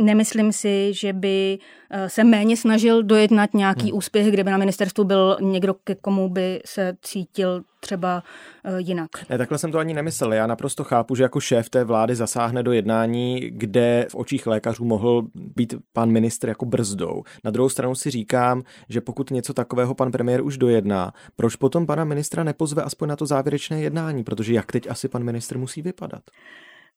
Nemyslím 0.00 0.52
si, 0.52 0.94
že 0.94 1.12
by 1.12 1.58
eh, 1.90 2.08
se 2.08 2.24
méně 2.24 2.56
snažil 2.56 3.02
dojednat 3.02 3.54
nějaký 3.54 3.88
hmm. 3.88 3.98
úspěch, 3.98 4.28
kdyby 4.28 4.50
na 4.50 4.58
ministerstvu 4.58 5.04
byl 5.04 5.36
někdo, 5.40 5.74
ke 5.74 5.94
komu 5.94 6.28
by 6.28 6.60
se 6.64 6.96
cítil 7.02 7.62
třeba 7.80 8.22
eh, 8.64 8.80
jinak. 8.80 9.10
Ne, 9.30 9.38
takhle 9.38 9.58
jsem 9.58 9.72
to 9.72 9.78
ani 9.78 9.94
nemyslel. 9.94 10.32
Já 10.32 10.46
naprosto 10.46 10.84
chápu, 10.84 11.14
že 11.14 11.22
jako 11.22 11.40
šéf 11.40 11.70
té 11.70 11.84
vlády 11.84 12.16
zasáhne 12.16 12.62
do 12.62 12.72
jednání, 12.72 13.40
kde 13.50 14.06
v 14.10 14.14
očích 14.14 14.46
lékařů 14.46 14.84
mohl 14.84 15.22
být 15.34 15.74
pan 15.92 16.10
ministr 16.10 16.48
jako 16.48 16.64
brzdou. 16.64 17.22
Na 17.44 17.50
druhou 17.50 17.68
stranu 17.68 17.94
si 17.94 18.10
říkám, 18.10 18.62
že 18.88 19.00
pokud 19.00 19.30
něco 19.30 19.54
takového 19.54 19.94
pan 19.94 20.12
premiér 20.12 20.42
už 20.42 20.58
dojedná, 20.58 21.12
proč 21.36 21.56
potom 21.56 21.86
pana 21.86 22.04
ministra 22.04 22.44
nepozve 22.44 22.82
aspoň 22.82 23.08
na 23.08 23.16
to 23.16 23.26
závěrečné 23.26 23.80
jednání, 23.80 24.24
protože 24.24 24.54
jak 24.54 24.72
teď 24.72 24.90
asi 24.90 25.08
pan 25.08 25.24
ministr 25.24 25.58
musí 25.58 25.82
vypadat? 25.82 26.22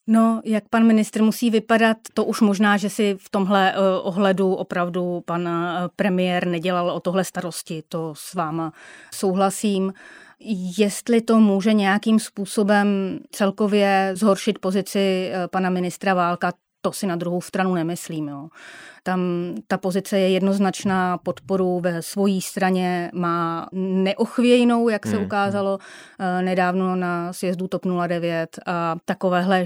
No, 0.07 0.41
jak 0.45 0.63
pan 0.69 0.83
ministr 0.83 1.23
musí 1.23 1.49
vypadat, 1.49 1.97
to 2.13 2.25
už 2.25 2.41
možná, 2.41 2.77
že 2.77 2.89
si 2.89 3.15
v 3.19 3.29
tomhle 3.29 3.73
uh, 3.73 4.07
ohledu 4.07 4.53
opravdu 4.53 5.21
pan 5.25 5.47
uh, 5.47 5.53
premiér 5.95 6.47
nedělal 6.47 6.89
o 6.89 6.99
tohle 6.99 7.23
starosti, 7.23 7.83
to 7.89 8.13
s 8.15 8.33
váma 8.33 8.73
souhlasím. 9.13 9.93
Jestli 10.77 11.21
to 11.21 11.39
může 11.39 11.73
nějakým 11.73 12.19
způsobem 12.19 13.19
celkově 13.31 14.11
zhoršit 14.13 14.59
pozici 14.59 15.31
uh, 15.31 15.47
pana 15.47 15.69
ministra 15.69 16.13
Válka, 16.13 16.51
to 16.81 16.91
si 16.91 17.07
na 17.07 17.15
druhou 17.15 17.41
stranu 17.41 17.73
nemyslím. 17.73 18.27
Jo. 18.27 18.49
Tam 19.03 19.19
ta 19.67 19.77
pozice 19.77 20.19
je 20.19 20.29
jednoznačná, 20.29 21.17
podporu 21.17 21.79
ve 21.79 22.01
svojí 22.01 22.41
straně 22.41 23.11
má 23.13 23.67
neochvějnou, 23.73 24.89
jak 24.89 25.05
se 25.05 25.15
hmm. 25.15 25.25
ukázalo 25.25 25.79
nedávno 26.41 26.95
na 26.95 27.33
sjezdu 27.33 27.67
TOP 27.67 27.81
09 28.07 28.59
a 28.65 28.95
takovéhle 29.05 29.65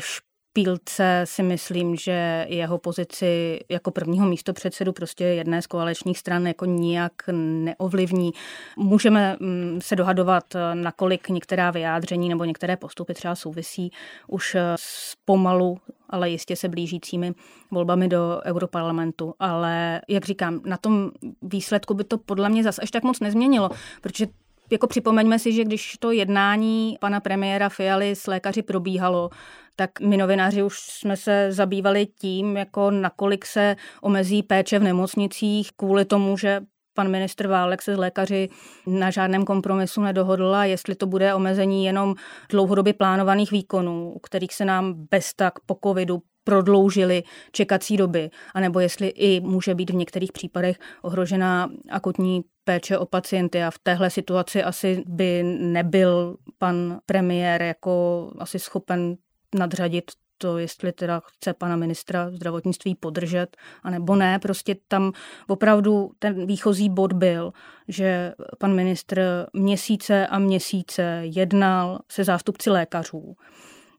Pílce 0.58 1.22
si 1.24 1.44
myslím, 1.44 1.96
že 1.96 2.46
jeho 2.50 2.78
pozici 2.78 3.60
jako 3.70 3.92
prvního 3.92 4.28
místo 4.28 4.54
předsedu 4.54 4.94
prostě 4.94 5.24
jedné 5.24 5.62
z 5.62 5.68
koaličních 5.68 6.18
stran 6.18 6.48
jako 6.48 6.66
nijak 6.66 7.14
neovlivní. 7.32 8.32
Můžeme 8.78 9.38
mm, 9.40 9.80
se 9.82 9.96
dohadovat, 9.96 10.44
nakolik 10.74 11.30
některá 11.30 11.72
vyjádření 11.72 12.30
nebo 12.30 12.44
některé 12.44 12.78
postupy 12.78 13.14
třeba 13.14 13.36
souvisí 13.36 13.92
už 14.28 14.56
s 14.76 15.16
pomalu 15.26 15.78
ale 16.10 16.30
jistě 16.30 16.56
se 16.56 16.70
blížícími 16.70 17.34
volbami 17.72 18.08
do 18.08 18.42
Europarlamentu. 18.46 19.34
Ale 19.40 20.02
jak 20.08 20.26
říkám, 20.26 20.62
na 20.66 20.78
tom 20.78 21.12
výsledku 21.42 21.94
by 21.94 22.04
to 22.04 22.18
podle 22.18 22.50
mě 22.50 22.64
zase 22.64 22.82
až 22.82 22.92
tak 22.92 23.04
moc 23.04 23.20
nezměnilo, 23.20 23.70
protože 24.02 24.28
jako 24.70 24.88
připomeňme 24.88 25.40
si, 25.40 25.54
že 25.54 25.64
když 25.64 25.98
to 26.00 26.12
jednání 26.12 26.98
pana 27.00 27.20
premiéra 27.20 27.70
Fialy 27.70 28.16
s 28.16 28.28
lékaři 28.28 28.62
probíhalo, 28.62 29.30
tak 29.76 30.00
my 30.00 30.18
novináři 30.18 30.64
už 30.64 30.80
jsme 30.80 31.18
se 31.18 31.52
zabývali 31.52 32.06
tím, 32.06 32.58
jako 32.58 32.92
nakolik 32.92 33.46
se 33.46 33.76
omezí 34.02 34.44
péče 34.44 34.80
v 34.80 34.84
nemocnicích 34.84 35.72
kvůli 35.76 36.06
tomu, 36.06 36.38
že 36.38 36.62
pan 36.94 37.12
ministr 37.12 37.48
Válek 37.48 37.82
se 37.82 37.96
s 37.96 37.98
lékaři 37.98 38.50
na 38.88 39.10
žádném 39.10 39.46
kompromisu 39.46 40.02
nedohodl 40.02 40.56
a 40.56 40.66
jestli 40.66 40.96
to 40.96 41.06
bude 41.08 41.34
omezení 41.34 41.86
jenom 41.86 42.16
dlouhodobě 42.50 42.94
plánovaných 42.94 43.52
výkonů, 43.52 44.14
u 44.16 44.20
kterých 44.20 44.54
se 44.54 44.66
nám 44.66 44.94
bez 45.12 45.34
tak 45.34 45.54
po 45.66 45.78
covidu 45.84 46.22
prodloužily 46.48 47.24
čekací 47.52 47.98
doby, 47.98 48.30
anebo 48.54 48.80
jestli 48.80 49.08
i 49.08 49.40
může 49.40 49.76
být 49.76 49.90
v 49.90 49.96
některých 49.96 50.32
případech 50.32 50.78
ohrožená 51.02 51.70
akutní 51.90 52.44
péče 52.64 52.98
o 52.98 53.06
pacienty 53.06 53.64
a 53.64 53.72
v 53.72 53.80
téhle 53.80 54.10
situaci 54.10 54.64
asi 54.64 55.04
by 55.08 55.44
nebyl 55.60 56.38
pan 56.58 57.00
premiér 57.06 57.62
jako 57.62 58.32
asi 58.38 58.60
schopen 58.60 59.16
nadřadit 59.56 60.12
to, 60.38 60.58
jestli 60.58 60.92
teda 60.92 61.22
chce 61.26 61.54
pana 61.54 61.76
ministra 61.76 62.32
zdravotnictví 62.32 62.96
podržet, 62.96 63.58
anebo 63.84 64.16
ne. 64.16 64.40
Prostě 64.40 64.76
tam 64.88 65.12
opravdu 65.48 66.12
ten 66.20 66.48
výchozí 66.48 66.90
bod 66.90 67.14
byl, 67.14 67.54
že 67.88 68.34
pan 68.60 68.76
ministr 68.76 69.48
měsíce 69.54 70.28
a 70.28 70.40
měsíce 70.40 71.22
jednal 71.24 72.00
se 72.12 72.24
zástupci 72.24 72.70
lékařů. 72.70 73.36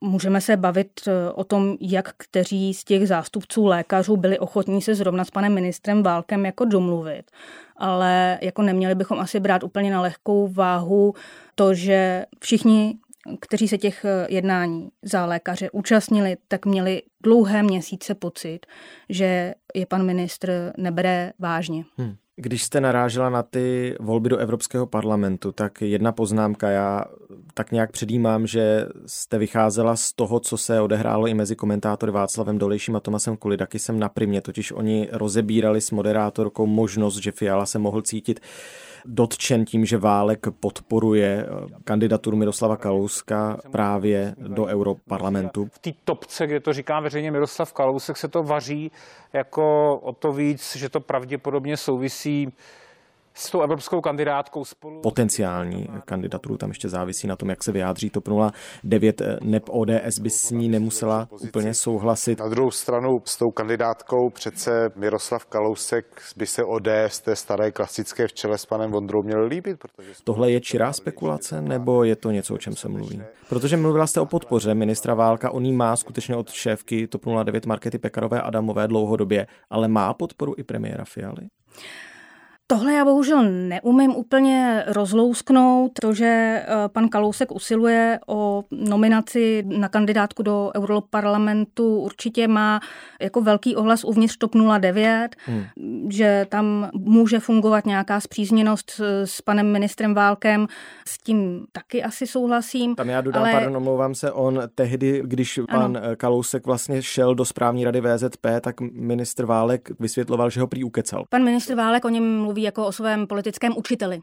Můžeme 0.00 0.40
se 0.40 0.56
bavit 0.56 1.00
eh, 1.06 1.32
o 1.32 1.44
tom, 1.44 1.76
jak 1.80 2.14
kteří 2.16 2.74
z 2.74 2.84
těch 2.84 3.08
zástupců 3.08 3.66
lékařů 3.66 4.16
byli 4.16 4.38
ochotní 4.38 4.82
se 4.82 4.94
zrovna 4.94 5.24
s 5.24 5.30
panem 5.30 5.54
ministrem 5.54 6.02
Válkem 6.02 6.46
jako 6.46 6.64
domluvit. 6.64 7.30
Ale 7.76 8.38
jako 8.42 8.62
neměli 8.62 8.94
bychom 8.94 9.20
asi 9.20 9.40
brát 9.40 9.62
úplně 9.62 9.90
na 9.90 10.00
lehkou 10.00 10.48
váhu 10.48 11.14
to, 11.54 11.74
že 11.74 12.26
všichni 12.40 12.94
kteří 13.40 13.68
se 13.68 13.78
těch 13.78 14.04
eh, 14.04 14.26
jednání 14.28 14.88
za 15.02 15.26
lékaře 15.26 15.70
účastnili, 15.70 16.36
tak 16.48 16.66
měli 16.66 17.02
dlouhé 17.22 17.62
měsíce 17.62 18.14
pocit, 18.14 18.66
že 19.08 19.54
je 19.74 19.86
pan 19.86 20.06
ministr 20.06 20.72
nebere 20.76 21.32
vážně. 21.38 21.84
Hmm. 21.96 22.16
Když 22.40 22.62
jste 22.62 22.80
narážela 22.80 23.30
na 23.30 23.42
ty 23.42 23.96
volby 24.00 24.28
do 24.28 24.36
Evropského 24.36 24.86
parlamentu, 24.86 25.52
tak 25.52 25.82
jedna 25.82 26.12
poznámka. 26.12 26.70
Já 26.70 27.04
tak 27.54 27.72
nějak 27.72 27.92
předjímám, 27.92 28.46
že 28.46 28.86
jste 29.06 29.38
vycházela 29.38 29.96
z 29.96 30.12
toho, 30.12 30.40
co 30.40 30.56
se 30.56 30.80
odehrálo 30.80 31.26
i 31.26 31.34
mezi 31.34 31.56
komentátory 31.56 32.12
Václavem 32.12 32.58
Dolejším 32.58 32.96
a 32.96 33.00
Tomasem 33.00 33.36
Kulidakisem 33.36 33.98
na 33.98 34.08
primě. 34.08 34.40
Totiž 34.40 34.72
oni 34.72 35.08
rozebírali 35.12 35.80
s 35.80 35.90
moderátorkou 35.90 36.66
možnost, 36.66 37.16
že 37.16 37.32
Fiala 37.32 37.66
se 37.66 37.78
mohl 37.78 38.02
cítit 38.02 38.40
dotčen 39.08 39.64
tím, 39.64 39.84
že 39.84 39.98
Válek 39.98 40.46
podporuje 40.60 41.46
eh, 41.46 41.68
kandidaturu 41.84 42.36
Miroslava 42.36 42.76
Kalouska 42.76 43.58
právě 43.70 44.34
do 44.38 44.64
Europarlamentu. 44.64 45.68
V 45.72 45.78
té 45.78 45.90
topce, 46.04 46.46
kde 46.46 46.60
to 46.60 46.72
říká 46.72 47.00
veřejně 47.00 47.30
Miroslav 47.30 47.72
Kalousek, 47.72 48.16
se 48.16 48.28
to 48.28 48.42
vaří 48.42 48.90
jako 49.32 49.96
o 50.02 50.12
to 50.12 50.32
víc, 50.32 50.76
že 50.76 50.88
to 50.88 51.00
pravděpodobně 51.00 51.76
souvisí 51.76 52.52
s 53.38 53.50
tou 53.50 53.62
evropskou 53.62 54.00
kandidátkou 54.00 54.64
spolu. 54.64 55.00
Potenciální 55.00 55.88
kandidaturu 56.04 56.56
tam 56.56 56.70
ještě 56.70 56.88
závisí 56.88 57.26
na 57.26 57.36
tom, 57.36 57.50
jak 57.50 57.64
se 57.64 57.72
vyjádří 57.72 58.10
TOP 58.10 58.28
09. 58.84 59.22
NEP 59.42 59.64
ODS 59.68 60.18
by 60.20 60.30
s 60.30 60.50
ní 60.50 60.68
nemusela 60.68 61.28
úplně 61.30 61.74
souhlasit. 61.74 62.38
Na 62.40 62.48
druhou 62.48 62.70
stranu 62.70 63.20
s 63.24 63.36
tou 63.36 63.50
kandidátkou 63.50 64.30
přece 64.30 64.90
Miroslav 64.96 65.44
Kalousek 65.44 66.22
by 66.36 66.46
se 66.46 66.64
ODS 66.64 67.20
té 67.24 67.36
staré 67.36 67.72
klasické 67.72 68.28
v 68.28 68.32
čele 68.32 68.58
s 68.58 68.66
panem 68.66 68.90
Vondrou 68.90 69.22
měl 69.22 69.44
líbit. 69.44 69.78
Protože 69.78 70.12
Tohle 70.24 70.50
je 70.50 70.60
čirá 70.60 70.92
spekulace 70.92 71.62
nebo 71.62 72.04
je 72.04 72.16
to 72.16 72.30
něco, 72.30 72.54
o 72.54 72.58
čem 72.58 72.76
se 72.76 72.88
mluví? 72.88 73.22
Protože 73.48 73.76
mluvila 73.76 74.06
jste 74.06 74.20
o 74.20 74.26
podpoře 74.26 74.74
ministra 74.74 75.14
Válka, 75.14 75.50
on 75.50 75.64
jí 75.64 75.72
má 75.72 75.96
skutečně 75.96 76.36
od 76.36 76.50
šéfky 76.50 77.06
TOP 77.06 77.22
09 77.44 77.66
Markety 77.66 77.98
Pekarové 77.98 78.42
Adamové 78.42 78.88
dlouhodobě, 78.88 79.46
ale 79.70 79.88
má 79.88 80.14
podporu 80.14 80.54
i 80.56 80.64
premiéra 80.64 81.04
Fialy? 81.04 81.48
Tohle 82.70 82.94
já 82.94 83.04
bohužel 83.04 83.42
neumím 83.50 84.16
úplně 84.16 84.84
rozlousknout. 84.86 85.92
To, 86.00 86.14
že 86.14 86.26
eh, 86.26 86.88
pan 86.88 87.08
Kalousek 87.08 87.52
usiluje 87.52 88.18
o 88.26 88.64
nominaci 88.70 89.64
na 89.66 89.88
kandidátku 89.88 90.42
do 90.42 90.72
Europarlamentu, 90.76 91.98
určitě 91.98 92.48
má 92.48 92.80
jako 93.20 93.40
velký 93.40 93.76
ohlas 93.76 94.04
uvnitř 94.04 94.36
TOP 94.36 94.54
09, 94.78 95.36
hmm. 95.46 95.64
že 96.10 96.46
tam 96.48 96.90
může 96.92 97.40
fungovat 97.40 97.86
nějaká 97.86 98.20
zpřízněnost 98.20 98.90
s, 98.90 99.22
s 99.24 99.42
panem 99.42 99.72
ministrem 99.72 100.14
Válkem. 100.14 100.66
S 101.08 101.18
tím 101.18 101.66
taky 101.72 102.02
asi 102.02 102.26
souhlasím. 102.26 102.94
Tam 102.94 103.08
já 103.08 103.20
dodám, 103.20 103.42
ale... 103.42 103.52
pardon, 103.52 103.76
omlouvám 103.76 104.14
se, 104.14 104.32
on 104.32 104.62
tehdy, 104.74 105.22
když 105.24 105.60
pan 105.70 105.82
ano. 105.82 106.00
Eh, 106.02 106.16
Kalousek 106.16 106.66
vlastně 106.66 107.02
šel 107.02 107.34
do 107.34 107.44
správní 107.44 107.84
rady 107.84 108.00
VZP, 108.00 108.46
tak 108.60 108.80
ministr 108.80 109.44
Válek 109.44 109.90
vysvětloval, 110.00 110.50
že 110.50 110.60
ho 110.60 110.66
prý 110.66 110.84
ukecal. 110.84 111.24
Pan 111.28 111.44
ministr 111.44 111.74
Válek 111.74 112.04
o 112.04 112.08
něm 112.08 112.42
mluví 112.42 112.57
mluví 112.58 112.62
jako 112.62 112.86
o 112.86 112.92
svém 112.92 113.26
politickém 113.26 113.72
učiteli. 113.76 114.20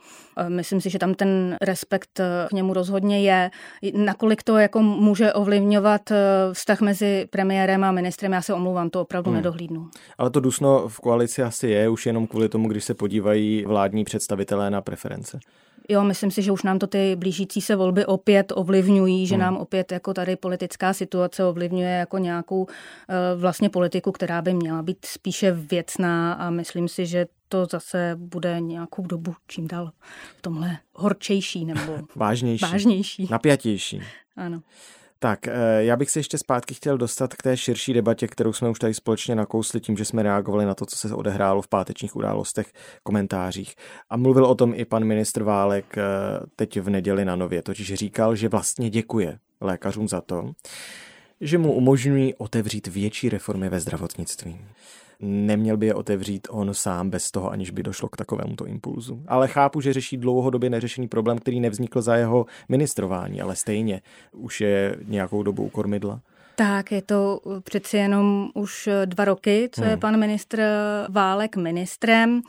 Myslím 0.47 0.81
si, 0.81 0.89
že 0.89 0.99
tam 0.99 1.13
ten 1.13 1.57
respekt 1.61 2.19
k 2.49 2.51
němu 2.53 2.73
rozhodně 2.73 3.21
je. 3.21 3.51
Nakolik 3.93 4.43
to 4.43 4.57
jako 4.57 4.81
může 4.81 5.33
ovlivňovat 5.33 6.11
eh, 6.11 6.17
vztah 6.53 6.81
mezi 6.81 7.27
premiérem 7.29 7.83
a 7.83 7.91
ministrem, 7.91 8.33
já 8.33 8.41
se 8.41 8.53
omlouvám, 8.53 8.89
to 8.89 9.01
opravdu 9.01 9.29
hmm. 9.29 9.37
nedohlídnu. 9.37 9.89
Ale 10.17 10.29
to 10.29 10.39
dusno 10.39 10.87
v 10.87 10.99
koalici 10.99 11.43
asi 11.43 11.67
je, 11.67 11.89
už 11.89 12.05
jenom 12.05 12.27
kvůli 12.27 12.49
tomu, 12.49 12.67
když 12.67 12.83
se 12.83 12.93
podívají 12.93 13.65
vládní 13.65 14.03
představitelé 14.03 14.69
na 14.69 14.81
preference. 14.81 15.39
Jo, 15.89 16.03
myslím 16.03 16.31
si, 16.31 16.41
že 16.41 16.51
už 16.51 16.63
nám 16.63 16.79
to 16.79 16.87
ty 16.87 17.15
blížící 17.15 17.61
se 17.61 17.75
volby 17.75 18.05
opět 18.05 18.53
ovlivňují, 18.55 19.27
že 19.27 19.35
hmm. 19.35 19.41
nám 19.41 19.57
opět 19.57 19.91
jako 19.91 20.13
tady 20.13 20.35
politická 20.35 20.93
situace 20.93 21.45
ovlivňuje 21.45 21.89
jako 21.89 22.17
nějakou 22.17 22.67
vlastně 23.35 23.69
politiku, 23.69 24.11
která 24.11 24.41
by 24.41 24.53
měla 24.53 24.81
být 24.81 25.05
spíše 25.05 25.51
věcná 25.51 26.33
a 26.33 26.49
myslím 26.49 26.87
si, 26.87 27.05
že 27.05 27.25
to 27.55 27.65
zase 27.71 28.15
bude 28.15 28.59
nějakou 28.61 29.07
dobu 29.07 29.35
čím 29.47 29.67
dál 29.67 29.91
v 30.37 30.41
tomhle 30.41 30.77
horčejší 30.93 31.65
nebo 31.65 31.97
vážnější, 32.15 32.65
vážnější. 32.65 33.27
napjatější. 33.31 34.01
Ano. 34.35 34.61
Tak, 35.19 35.47
eh, 35.47 35.53
já 35.79 35.95
bych 35.95 36.09
se 36.09 36.19
ještě 36.19 36.37
zpátky 36.37 36.73
chtěl 36.73 36.97
dostat 36.97 37.33
k 37.33 37.43
té 37.43 37.57
širší 37.57 37.93
debatě, 37.93 38.27
kterou 38.27 38.53
jsme 38.53 38.69
už 38.69 38.79
tady 38.79 38.93
společně 38.93 39.35
nakousli 39.35 39.79
tím, 39.81 39.97
že 39.97 40.05
jsme 40.05 40.23
reagovali 40.23 40.65
na 40.65 40.75
to, 40.75 40.85
co 40.85 40.95
se 40.95 41.15
odehrálo 41.15 41.61
v 41.61 41.67
pátečních 41.67 42.15
událostech, 42.15 42.73
komentářích. 43.03 43.75
A 44.09 44.17
mluvil 44.17 44.45
o 44.45 44.55
tom 44.55 44.73
i 44.75 44.85
pan 44.85 45.03
ministr 45.03 45.43
Válek 45.43 45.97
eh, 45.97 46.03
teď 46.55 46.79
v 46.79 46.89
neděli 46.89 47.25
na 47.25 47.35
Nově, 47.35 47.61
totiž 47.61 47.93
říkal, 47.93 48.35
že 48.35 48.49
vlastně 48.49 48.89
děkuje 48.89 49.39
lékařům 49.61 50.07
za 50.07 50.21
to, 50.21 50.51
že 51.41 51.57
mu 51.57 51.73
umožňují 51.73 52.33
otevřít 52.33 52.87
větší 52.87 53.29
reformy 53.29 53.69
ve 53.69 53.79
zdravotnictví 53.79 54.59
neměl 55.19 55.77
by 55.77 55.85
je 55.85 55.93
otevřít 55.93 56.47
on 56.51 56.73
sám 56.73 57.09
bez 57.09 57.31
toho, 57.31 57.51
aniž 57.51 57.71
by 57.71 57.83
došlo 57.83 58.09
k 58.09 58.17
takovémuto 58.17 58.65
impulzu. 58.65 59.21
Ale 59.27 59.47
chápu, 59.47 59.81
že 59.81 59.93
řeší 59.93 60.17
dlouhodobě 60.17 60.69
neřešený 60.69 61.07
problém, 61.07 61.37
který 61.37 61.59
nevznikl 61.59 62.01
za 62.01 62.15
jeho 62.15 62.45
ministrování, 62.69 63.41
ale 63.41 63.55
stejně 63.55 64.01
už 64.31 64.61
je 64.61 64.95
nějakou 65.05 65.43
dobu 65.43 65.63
u 65.63 65.69
kormidla. 65.69 66.21
Tak, 66.55 66.91
je 66.91 67.01
to 67.01 67.39
přeci 67.63 67.97
jenom 67.97 68.49
už 68.53 68.89
dva 69.05 69.25
roky, 69.25 69.69
co 69.71 69.83
je 69.83 69.89
hmm. 69.89 69.99
pan 69.99 70.19
ministr 70.19 70.61
Válek 71.09 71.55
ministrem. 71.55 72.41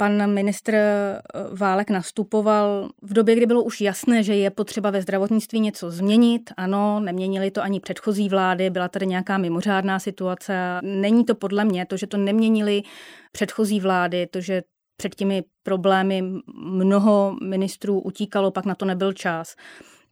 Pan 0.00 0.34
ministr 0.34 0.74
eh, 0.74 1.20
Válek 1.52 1.90
nastupoval 1.90 2.88
v 3.02 3.12
době, 3.12 3.34
kdy 3.34 3.46
bylo 3.46 3.62
už 3.62 3.80
jasné, 3.80 4.22
že 4.22 4.34
je 4.34 4.50
potřeba 4.50 4.90
ve 4.90 5.02
zdravotnictví 5.02 5.60
něco 5.60 5.90
změnit. 5.90 6.50
Ano, 6.56 7.00
neměnili 7.00 7.50
to 7.50 7.62
ani 7.62 7.80
předchozí 7.80 8.28
vlády, 8.28 8.70
byla 8.70 8.88
tady 8.88 9.06
nějaká 9.06 9.38
mimořádná 9.38 9.98
situace. 9.98 10.78
Není 10.82 11.24
to 11.24 11.34
podle 11.34 11.64
mě 11.64 11.86
to, 11.86 11.96
že 11.96 12.06
to 12.06 12.16
neměnili 12.16 12.82
předchozí 13.32 13.80
vlády, 13.80 14.26
to, 14.26 14.40
že 14.40 14.62
před 14.96 15.14
těmi 15.14 15.44
problémy 15.62 16.24
mnoho 16.56 17.36
ministrů 17.42 18.00
utíkalo, 18.00 18.50
pak 18.50 18.64
na 18.64 18.74
to 18.74 18.84
nebyl 18.84 19.12
čas 19.12 19.54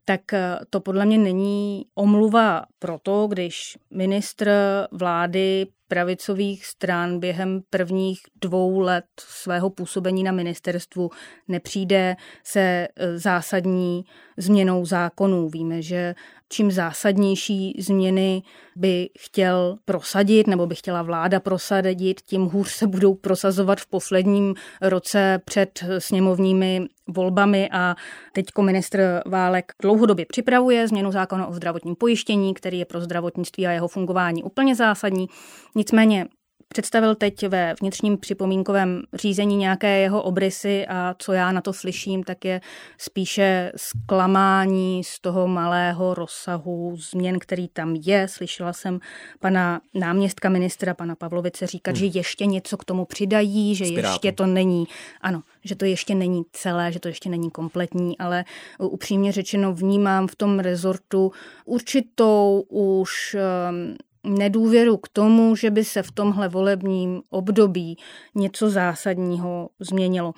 tak 0.09 0.33
eh, 0.33 0.59
to 0.71 0.81
podle 0.81 1.07
mě 1.07 1.19
není 1.19 1.87
omluva 1.95 2.63
proto, 2.79 3.27
když 3.27 3.79
ministr 3.91 4.51
vlády 4.93 5.67
pravicových 5.89 6.67
stran 6.67 7.21
během 7.21 7.61
prvních 7.71 8.21
dvou 8.41 8.81
let 8.81 9.05
svého 9.21 9.71
působení 9.71 10.23
na 10.23 10.33
ministerstvu 10.33 11.11
nepřijde 11.49 12.17
se 12.45 12.61
e, 12.61 13.19
zásadní 13.19 14.05
změnou 14.37 14.87
zákonů. 14.87 15.49
Víme, 15.49 15.83
že 15.83 16.15
čím 16.49 16.71
zásadnější 16.71 17.77
změny 17.79 18.43
by 18.77 19.11
chtěl 19.19 19.79
prosadit 19.85 20.47
nebo 20.47 20.67
by 20.67 20.75
chtěla 20.75 21.03
vláda 21.03 21.41
prosadit, 21.41 22.21
tím 22.21 22.43
hůř 22.43 22.69
se 22.69 22.87
budou 22.87 23.15
prosazovat 23.15 23.81
v 23.81 23.87
posledním 23.87 24.55
roce 24.83 25.41
před 25.45 25.85
sněmovními 25.99 26.87
volbami 27.09 27.69
a 27.73 27.97
teď 28.33 28.47
ministr 28.61 29.23
Válek 29.27 29.73
dlouhodobě 29.83 30.27
připravuje 30.27 30.89
změnu 30.89 31.13
zákona 31.13 31.47
o 31.47 31.53
zdravotním 31.53 31.97
pojištění, 31.97 32.55
který 32.55 32.79
je 32.79 32.85
pro 32.85 33.01
zdravotnictví 33.01 33.67
a 33.67 33.71
jeho 33.71 33.89
fungování 33.89 34.43
úplně 34.43 34.75
zásadní. 34.75 35.27
Nicméně 35.75 36.27
představil 36.69 37.15
teď 37.15 37.47
ve 37.49 37.75
vnitřním 37.81 38.19
připomínkovém 38.19 39.03
řízení 39.15 39.57
nějaké 39.57 39.99
jeho 39.99 40.23
obrysy 40.23 40.87
a 40.87 41.15
co 41.19 41.33
já 41.33 41.53
na 41.53 41.61
to 41.61 41.73
slyším, 41.73 42.25
tak 42.25 42.45
je 42.45 42.61
spíše 42.99 43.73
zklamání 43.77 45.05
z 45.05 45.21
toho 45.21 45.49
malého 45.49 46.15
rozsahu 46.15 46.97
změn, 46.97 47.39
který 47.39 47.69
tam 47.69 47.95
je. 47.95 48.29
Slyšela 48.29 48.73
jsem 48.73 49.01
pana 49.41 49.81
náměstka 49.95 50.49
ministra, 50.49 50.95
pana 50.95 51.15
Pavlovice, 51.15 51.67
říkat, 51.67 51.91
hmm. 51.91 51.99
že 51.99 52.19
ještě 52.19 52.47
něco 52.47 52.77
k 52.77 52.85
tomu 52.85 53.05
přidají, 53.05 53.75
že 53.75 53.87
Spirátu. 53.87 54.13
ještě 54.13 54.33
to 54.33 54.47
není, 54.47 54.85
ano, 55.21 55.43
že 55.65 55.77
to 55.77 55.85
ještě 55.85 56.15
není 56.15 56.43
celé, 56.53 56.93
že 56.93 57.01
to 57.01 57.09
ještě 57.09 57.29
není 57.29 57.51
kompletní, 57.51 58.19
ale 58.19 58.45
upřímně 58.79 59.33
řečeno 59.33 59.73
vnímám 59.73 60.29
v 60.29 60.37
tom 60.37 60.59
rezortu 60.59 61.33
určitou 61.65 62.65
už 62.69 63.37
um, 63.71 63.97
nedůvěru 64.27 64.97
k 64.97 65.09
tomu, 65.09 65.57
že 65.57 65.71
by 65.71 65.85
se 65.85 66.03
v 66.03 66.13
tomhle 66.13 66.49
volebním 66.49 67.23
období 67.31 67.99
něco 68.35 68.71
zásadního 68.71 69.69
změnilo. 69.81 70.33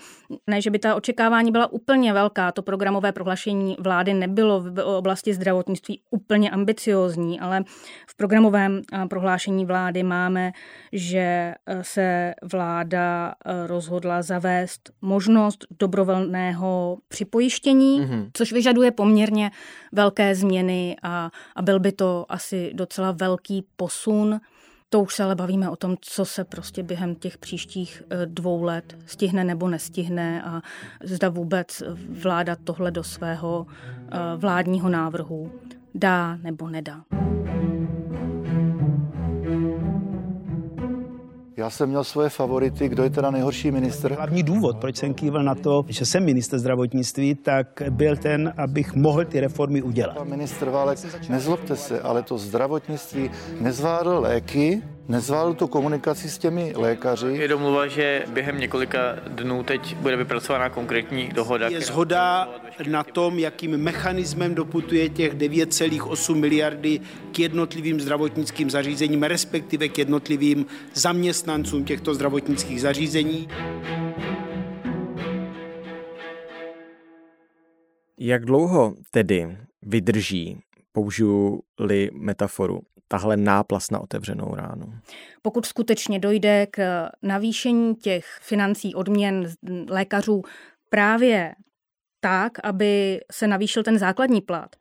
Ne, 0.46 0.62
že 0.62 0.70
by 0.70 0.78
ta 0.78 0.94
očekávání 0.94 1.52
byla 1.52 1.72
úplně 1.72 2.12
velká, 2.12 2.52
to 2.52 2.62
programové 2.62 3.12
prohlášení 3.12 3.76
vlády 3.78 4.14
nebylo 4.14 4.60
v 4.60 4.82
oblasti 4.84 5.34
zdravotnictví 5.34 6.00
úplně 6.10 6.50
ambiciozní, 6.50 7.40
ale 7.40 7.64
v 8.08 8.16
programovém 8.16 8.82
prohlášení 9.10 9.66
vlády 9.66 10.02
máme, 10.02 10.52
že 10.92 11.18
e, 11.18 11.54
se 11.82 12.34
vláda 12.52 13.34
e, 13.44 13.66
rozhodla 13.66 14.22
zavést 14.22 14.90
možnost 15.00 15.66
dobrovolného 15.80 16.98
připojištění, 17.08 18.00
mm-hmm. 18.00 18.30
což 18.32 18.52
vyžaduje 18.52 18.90
poměrně 18.90 19.50
velké 19.92 20.34
změny 20.34 20.96
a, 21.02 21.30
a 21.56 21.62
byl 21.62 21.80
by 21.80 21.92
to 21.92 22.26
asi 22.28 22.70
docela 22.74 23.12
velký 23.12 23.64
posun. 23.78 24.40
To 24.90 25.00
už 25.00 25.14
se 25.14 25.22
ale 25.24 25.34
bavíme 25.34 25.70
o 25.70 25.76
tom, 25.76 25.96
co 26.00 26.24
se 26.24 26.44
prostě 26.44 26.82
během 26.82 27.14
těch 27.14 27.38
příštích 27.38 28.02
eh, 28.10 28.26
dvou 28.26 28.62
let 28.62 28.96
stihne 29.06 29.44
nebo 29.44 29.68
nestihne 29.68 30.42
a 30.42 30.62
zda 31.04 31.28
vůbec 31.28 31.82
vláda 32.08 32.56
tohle 32.56 32.90
do 32.90 33.04
svého 33.04 33.66
eh, 33.68 34.18
vládního 34.36 34.88
návrhu 34.88 35.52
dá 35.94 36.36
nebo 36.36 36.68
nedá. 36.68 37.04
Já 41.58 41.70
jsem 41.70 41.88
měl 41.88 42.04
svoje 42.04 42.28
favority, 42.28 42.88
kdo 42.88 43.02
je 43.02 43.10
teda 43.10 43.30
nejhorší 43.30 43.70
minister. 43.70 44.12
Hlavní 44.12 44.42
důvod, 44.42 44.76
proč 44.76 44.96
jsem 44.96 45.14
kýval 45.14 45.42
na 45.42 45.54
to, 45.54 45.84
že 45.88 46.04
jsem 46.04 46.24
minister 46.24 46.58
zdravotnictví, 46.58 47.34
tak 47.34 47.82
byl 47.90 48.16
ten, 48.16 48.54
abych 48.56 48.94
mohl 48.94 49.24
ty 49.24 49.40
reformy 49.40 49.82
udělat. 49.82 50.16
Pan 50.16 50.28
ministr 50.28 50.70
Válek, 50.70 50.98
nezlobte 51.28 51.76
se, 51.76 52.00
ale 52.00 52.22
to 52.22 52.38
zdravotnictví 52.38 53.30
nezvládl 53.60 54.18
léky, 54.20 54.82
nezvládl 55.08 55.54
tu 55.54 55.66
komunikaci 55.66 56.30
s 56.30 56.38
těmi 56.38 56.72
lékaři. 56.76 57.26
Je 57.26 57.48
domluva, 57.48 57.86
že 57.86 58.24
během 58.32 58.60
několika 58.60 59.16
dnů 59.28 59.62
teď 59.62 59.96
bude 59.96 60.16
vypracována 60.16 60.68
konkrétní 60.68 61.28
dohoda. 61.28 61.68
Je 61.68 61.80
zhoda 61.80 62.48
na 62.88 63.04
tom, 63.04 63.38
jakým 63.38 63.76
mechanismem 63.76 64.54
doputuje 64.54 65.08
těch 65.08 65.34
9,8 65.34 66.34
miliardy 66.34 67.00
k 67.32 67.38
jednotlivým 67.38 68.00
zdravotnickým 68.00 68.70
zařízením, 68.70 69.22
respektive 69.22 69.88
k 69.88 69.98
jednotlivým 69.98 70.66
zaměstnancům 70.94 71.84
těchto 71.84 72.14
zdravotnických 72.14 72.80
zařízení. 72.80 73.48
Jak 78.20 78.44
dlouho 78.44 78.94
tedy 79.10 79.56
vydrží, 79.82 80.60
použiju-li 80.92 82.10
metaforu, 82.12 82.80
tahle 83.08 83.36
náplas 83.36 83.90
na 83.90 84.00
otevřenou 84.00 84.54
ránu. 84.54 84.94
Pokud 85.42 85.66
skutečně 85.66 86.18
dojde 86.18 86.66
k 86.70 87.08
navýšení 87.22 87.94
těch 87.94 88.38
financí 88.40 88.94
odměn 88.94 89.48
lékařů 89.88 90.42
právě 90.90 91.54
tak, 92.20 92.52
aby 92.62 93.20
se 93.32 93.46
navýšil 93.46 93.82
ten 93.82 93.98
základní 93.98 94.40
plat, 94.40 94.76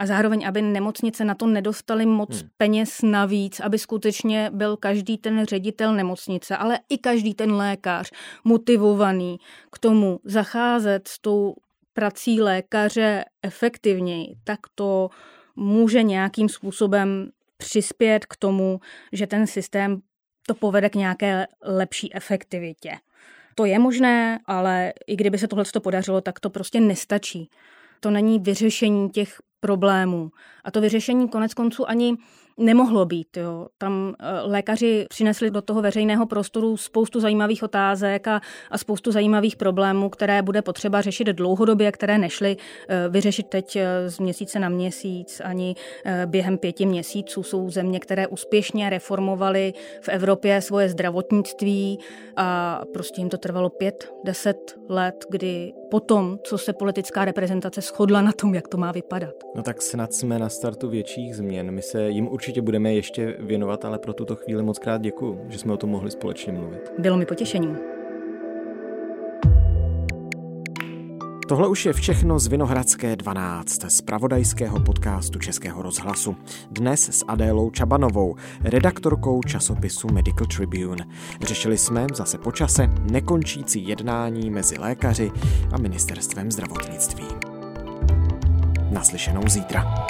a 0.00 0.06
zároveň, 0.06 0.48
aby 0.48 0.62
nemocnice 0.62 1.24
na 1.24 1.34
to 1.34 1.46
nedostali 1.46 2.06
moc 2.06 2.40
hmm. 2.40 2.48
peněz 2.56 3.02
navíc, 3.02 3.60
aby 3.60 3.78
skutečně 3.78 4.50
byl 4.54 4.76
každý 4.76 5.18
ten 5.18 5.44
ředitel 5.44 5.94
nemocnice, 5.94 6.56
ale 6.56 6.78
i 6.88 6.98
každý 6.98 7.34
ten 7.34 7.52
lékař 7.52 8.10
motivovaný 8.44 9.38
k 9.72 9.78
tomu 9.78 10.20
zacházet 10.24 11.08
s 11.08 11.18
tou 11.18 11.54
prací 11.92 12.40
lékaře 12.40 13.24
efektivněji, 13.42 14.36
tak 14.44 14.60
to 14.74 15.10
může 15.56 16.02
nějakým 16.02 16.48
způsobem 16.48 17.30
přispět 17.60 18.26
k 18.26 18.36
tomu, 18.36 18.80
že 19.12 19.26
ten 19.26 19.46
systém 19.46 20.00
to 20.46 20.54
povede 20.54 20.90
k 20.90 20.94
nějaké 20.94 21.46
lepší 21.62 22.14
efektivitě. 22.14 22.92
To 23.54 23.64
je 23.64 23.78
možné, 23.78 24.38
ale 24.46 24.92
i 25.06 25.16
kdyby 25.16 25.38
se 25.38 25.48
tohle 25.48 25.64
podařilo, 25.82 26.20
tak 26.20 26.40
to 26.40 26.50
prostě 26.50 26.80
nestačí. 26.80 27.50
To 28.00 28.10
není 28.10 28.38
vyřešení 28.38 29.10
těch 29.10 29.36
problémů. 29.60 30.30
A 30.64 30.70
to 30.70 30.80
vyřešení 30.80 31.28
konec 31.28 31.54
konců 31.54 31.88
ani 31.88 32.16
nemohlo 32.60 33.04
být. 33.04 33.36
Jo. 33.36 33.66
Tam 33.78 34.14
eh, 34.20 34.24
lékaři 34.42 35.06
přinesli 35.08 35.50
do 35.50 35.62
toho 35.62 35.82
veřejného 35.82 36.26
prostoru 36.26 36.76
spoustu 36.76 37.20
zajímavých 37.20 37.62
otázek 37.62 38.28
a, 38.28 38.40
a 38.70 38.78
spoustu 38.78 39.12
zajímavých 39.12 39.56
problémů, 39.56 40.08
které 40.08 40.42
bude 40.42 40.62
potřeba 40.62 41.00
řešit 41.00 41.26
dlouhodobě, 41.26 41.92
které 41.92 42.18
nešly 42.18 42.56
eh, 42.88 43.08
vyřešit 43.08 43.46
teď 43.46 43.76
eh, 43.76 44.10
z 44.10 44.18
měsíce 44.18 44.58
na 44.58 44.68
měsíc 44.68 45.42
ani 45.44 45.74
během 46.26 46.58
pěti 46.58 46.86
měsíců. 46.86 47.42
Jsou 47.42 47.70
země, 47.70 48.00
které 48.00 48.26
úspěšně 48.26 48.90
reformovaly 48.90 49.72
v 50.00 50.08
Evropě 50.08 50.60
svoje 50.60 50.88
zdravotnictví 50.88 51.98
a 52.36 52.80
prostě 52.92 53.20
jim 53.20 53.28
to 53.28 53.38
trvalo 53.38 53.70
pět, 53.70 54.12
deset 54.24 54.78
let, 54.88 55.24
kdy 55.30 55.72
potom, 55.90 56.38
co 56.44 56.58
se 56.58 56.72
politická 56.72 57.24
reprezentace 57.24 57.80
shodla 57.80 58.22
na 58.22 58.32
tom, 58.32 58.54
jak 58.54 58.68
to 58.68 58.76
má 58.76 58.92
vypadat. 58.92 59.34
No 59.54 59.62
tak 59.62 59.82
snad 59.82 60.12
jsme 60.12 60.38
na 60.38 60.48
startu 60.48 60.88
větších 60.88 61.36
změn. 61.36 61.70
My 61.70 61.82
se 61.82 62.08
jim 62.10 62.28
určitě 62.28 62.49
budeme 62.58 62.94
ještě 62.94 63.36
věnovat, 63.40 63.84
ale 63.84 63.98
pro 63.98 64.12
tuto 64.12 64.36
chvíli 64.36 64.62
moc 64.62 64.78
krát 64.78 65.00
děkuji, 65.00 65.40
že 65.48 65.58
jsme 65.58 65.72
o 65.72 65.76
tom 65.76 65.90
mohli 65.90 66.10
společně 66.10 66.52
mluvit. 66.52 66.92
Bylo 66.98 67.16
mi 67.16 67.26
potěšením. 67.26 67.78
Tohle 71.50 71.68
už 71.68 71.86
je 71.86 71.92
všechno 71.92 72.38
z 72.38 72.46
Vinohradské 72.46 73.16
12, 73.16 73.90
z 73.90 74.00
pravodajského 74.02 74.80
podcastu 74.80 75.38
Českého 75.38 75.82
rozhlasu. 75.82 76.36
Dnes 76.70 77.08
s 77.08 77.24
Adélou 77.28 77.70
Čabanovou, 77.70 78.34
redaktorkou 78.64 79.42
časopisu 79.42 80.08
Medical 80.12 80.46
Tribune. 80.46 81.06
Řešili 81.42 81.78
jsme 81.78 82.06
zase 82.14 82.38
počase 82.38 82.86
nekončící 83.10 83.88
jednání 83.88 84.50
mezi 84.50 84.78
lékaři 84.78 85.30
a 85.72 85.78
ministerstvem 85.78 86.50
zdravotnictví. 86.50 87.24
Naslyšenou 88.90 89.42
zítra. 89.46 90.06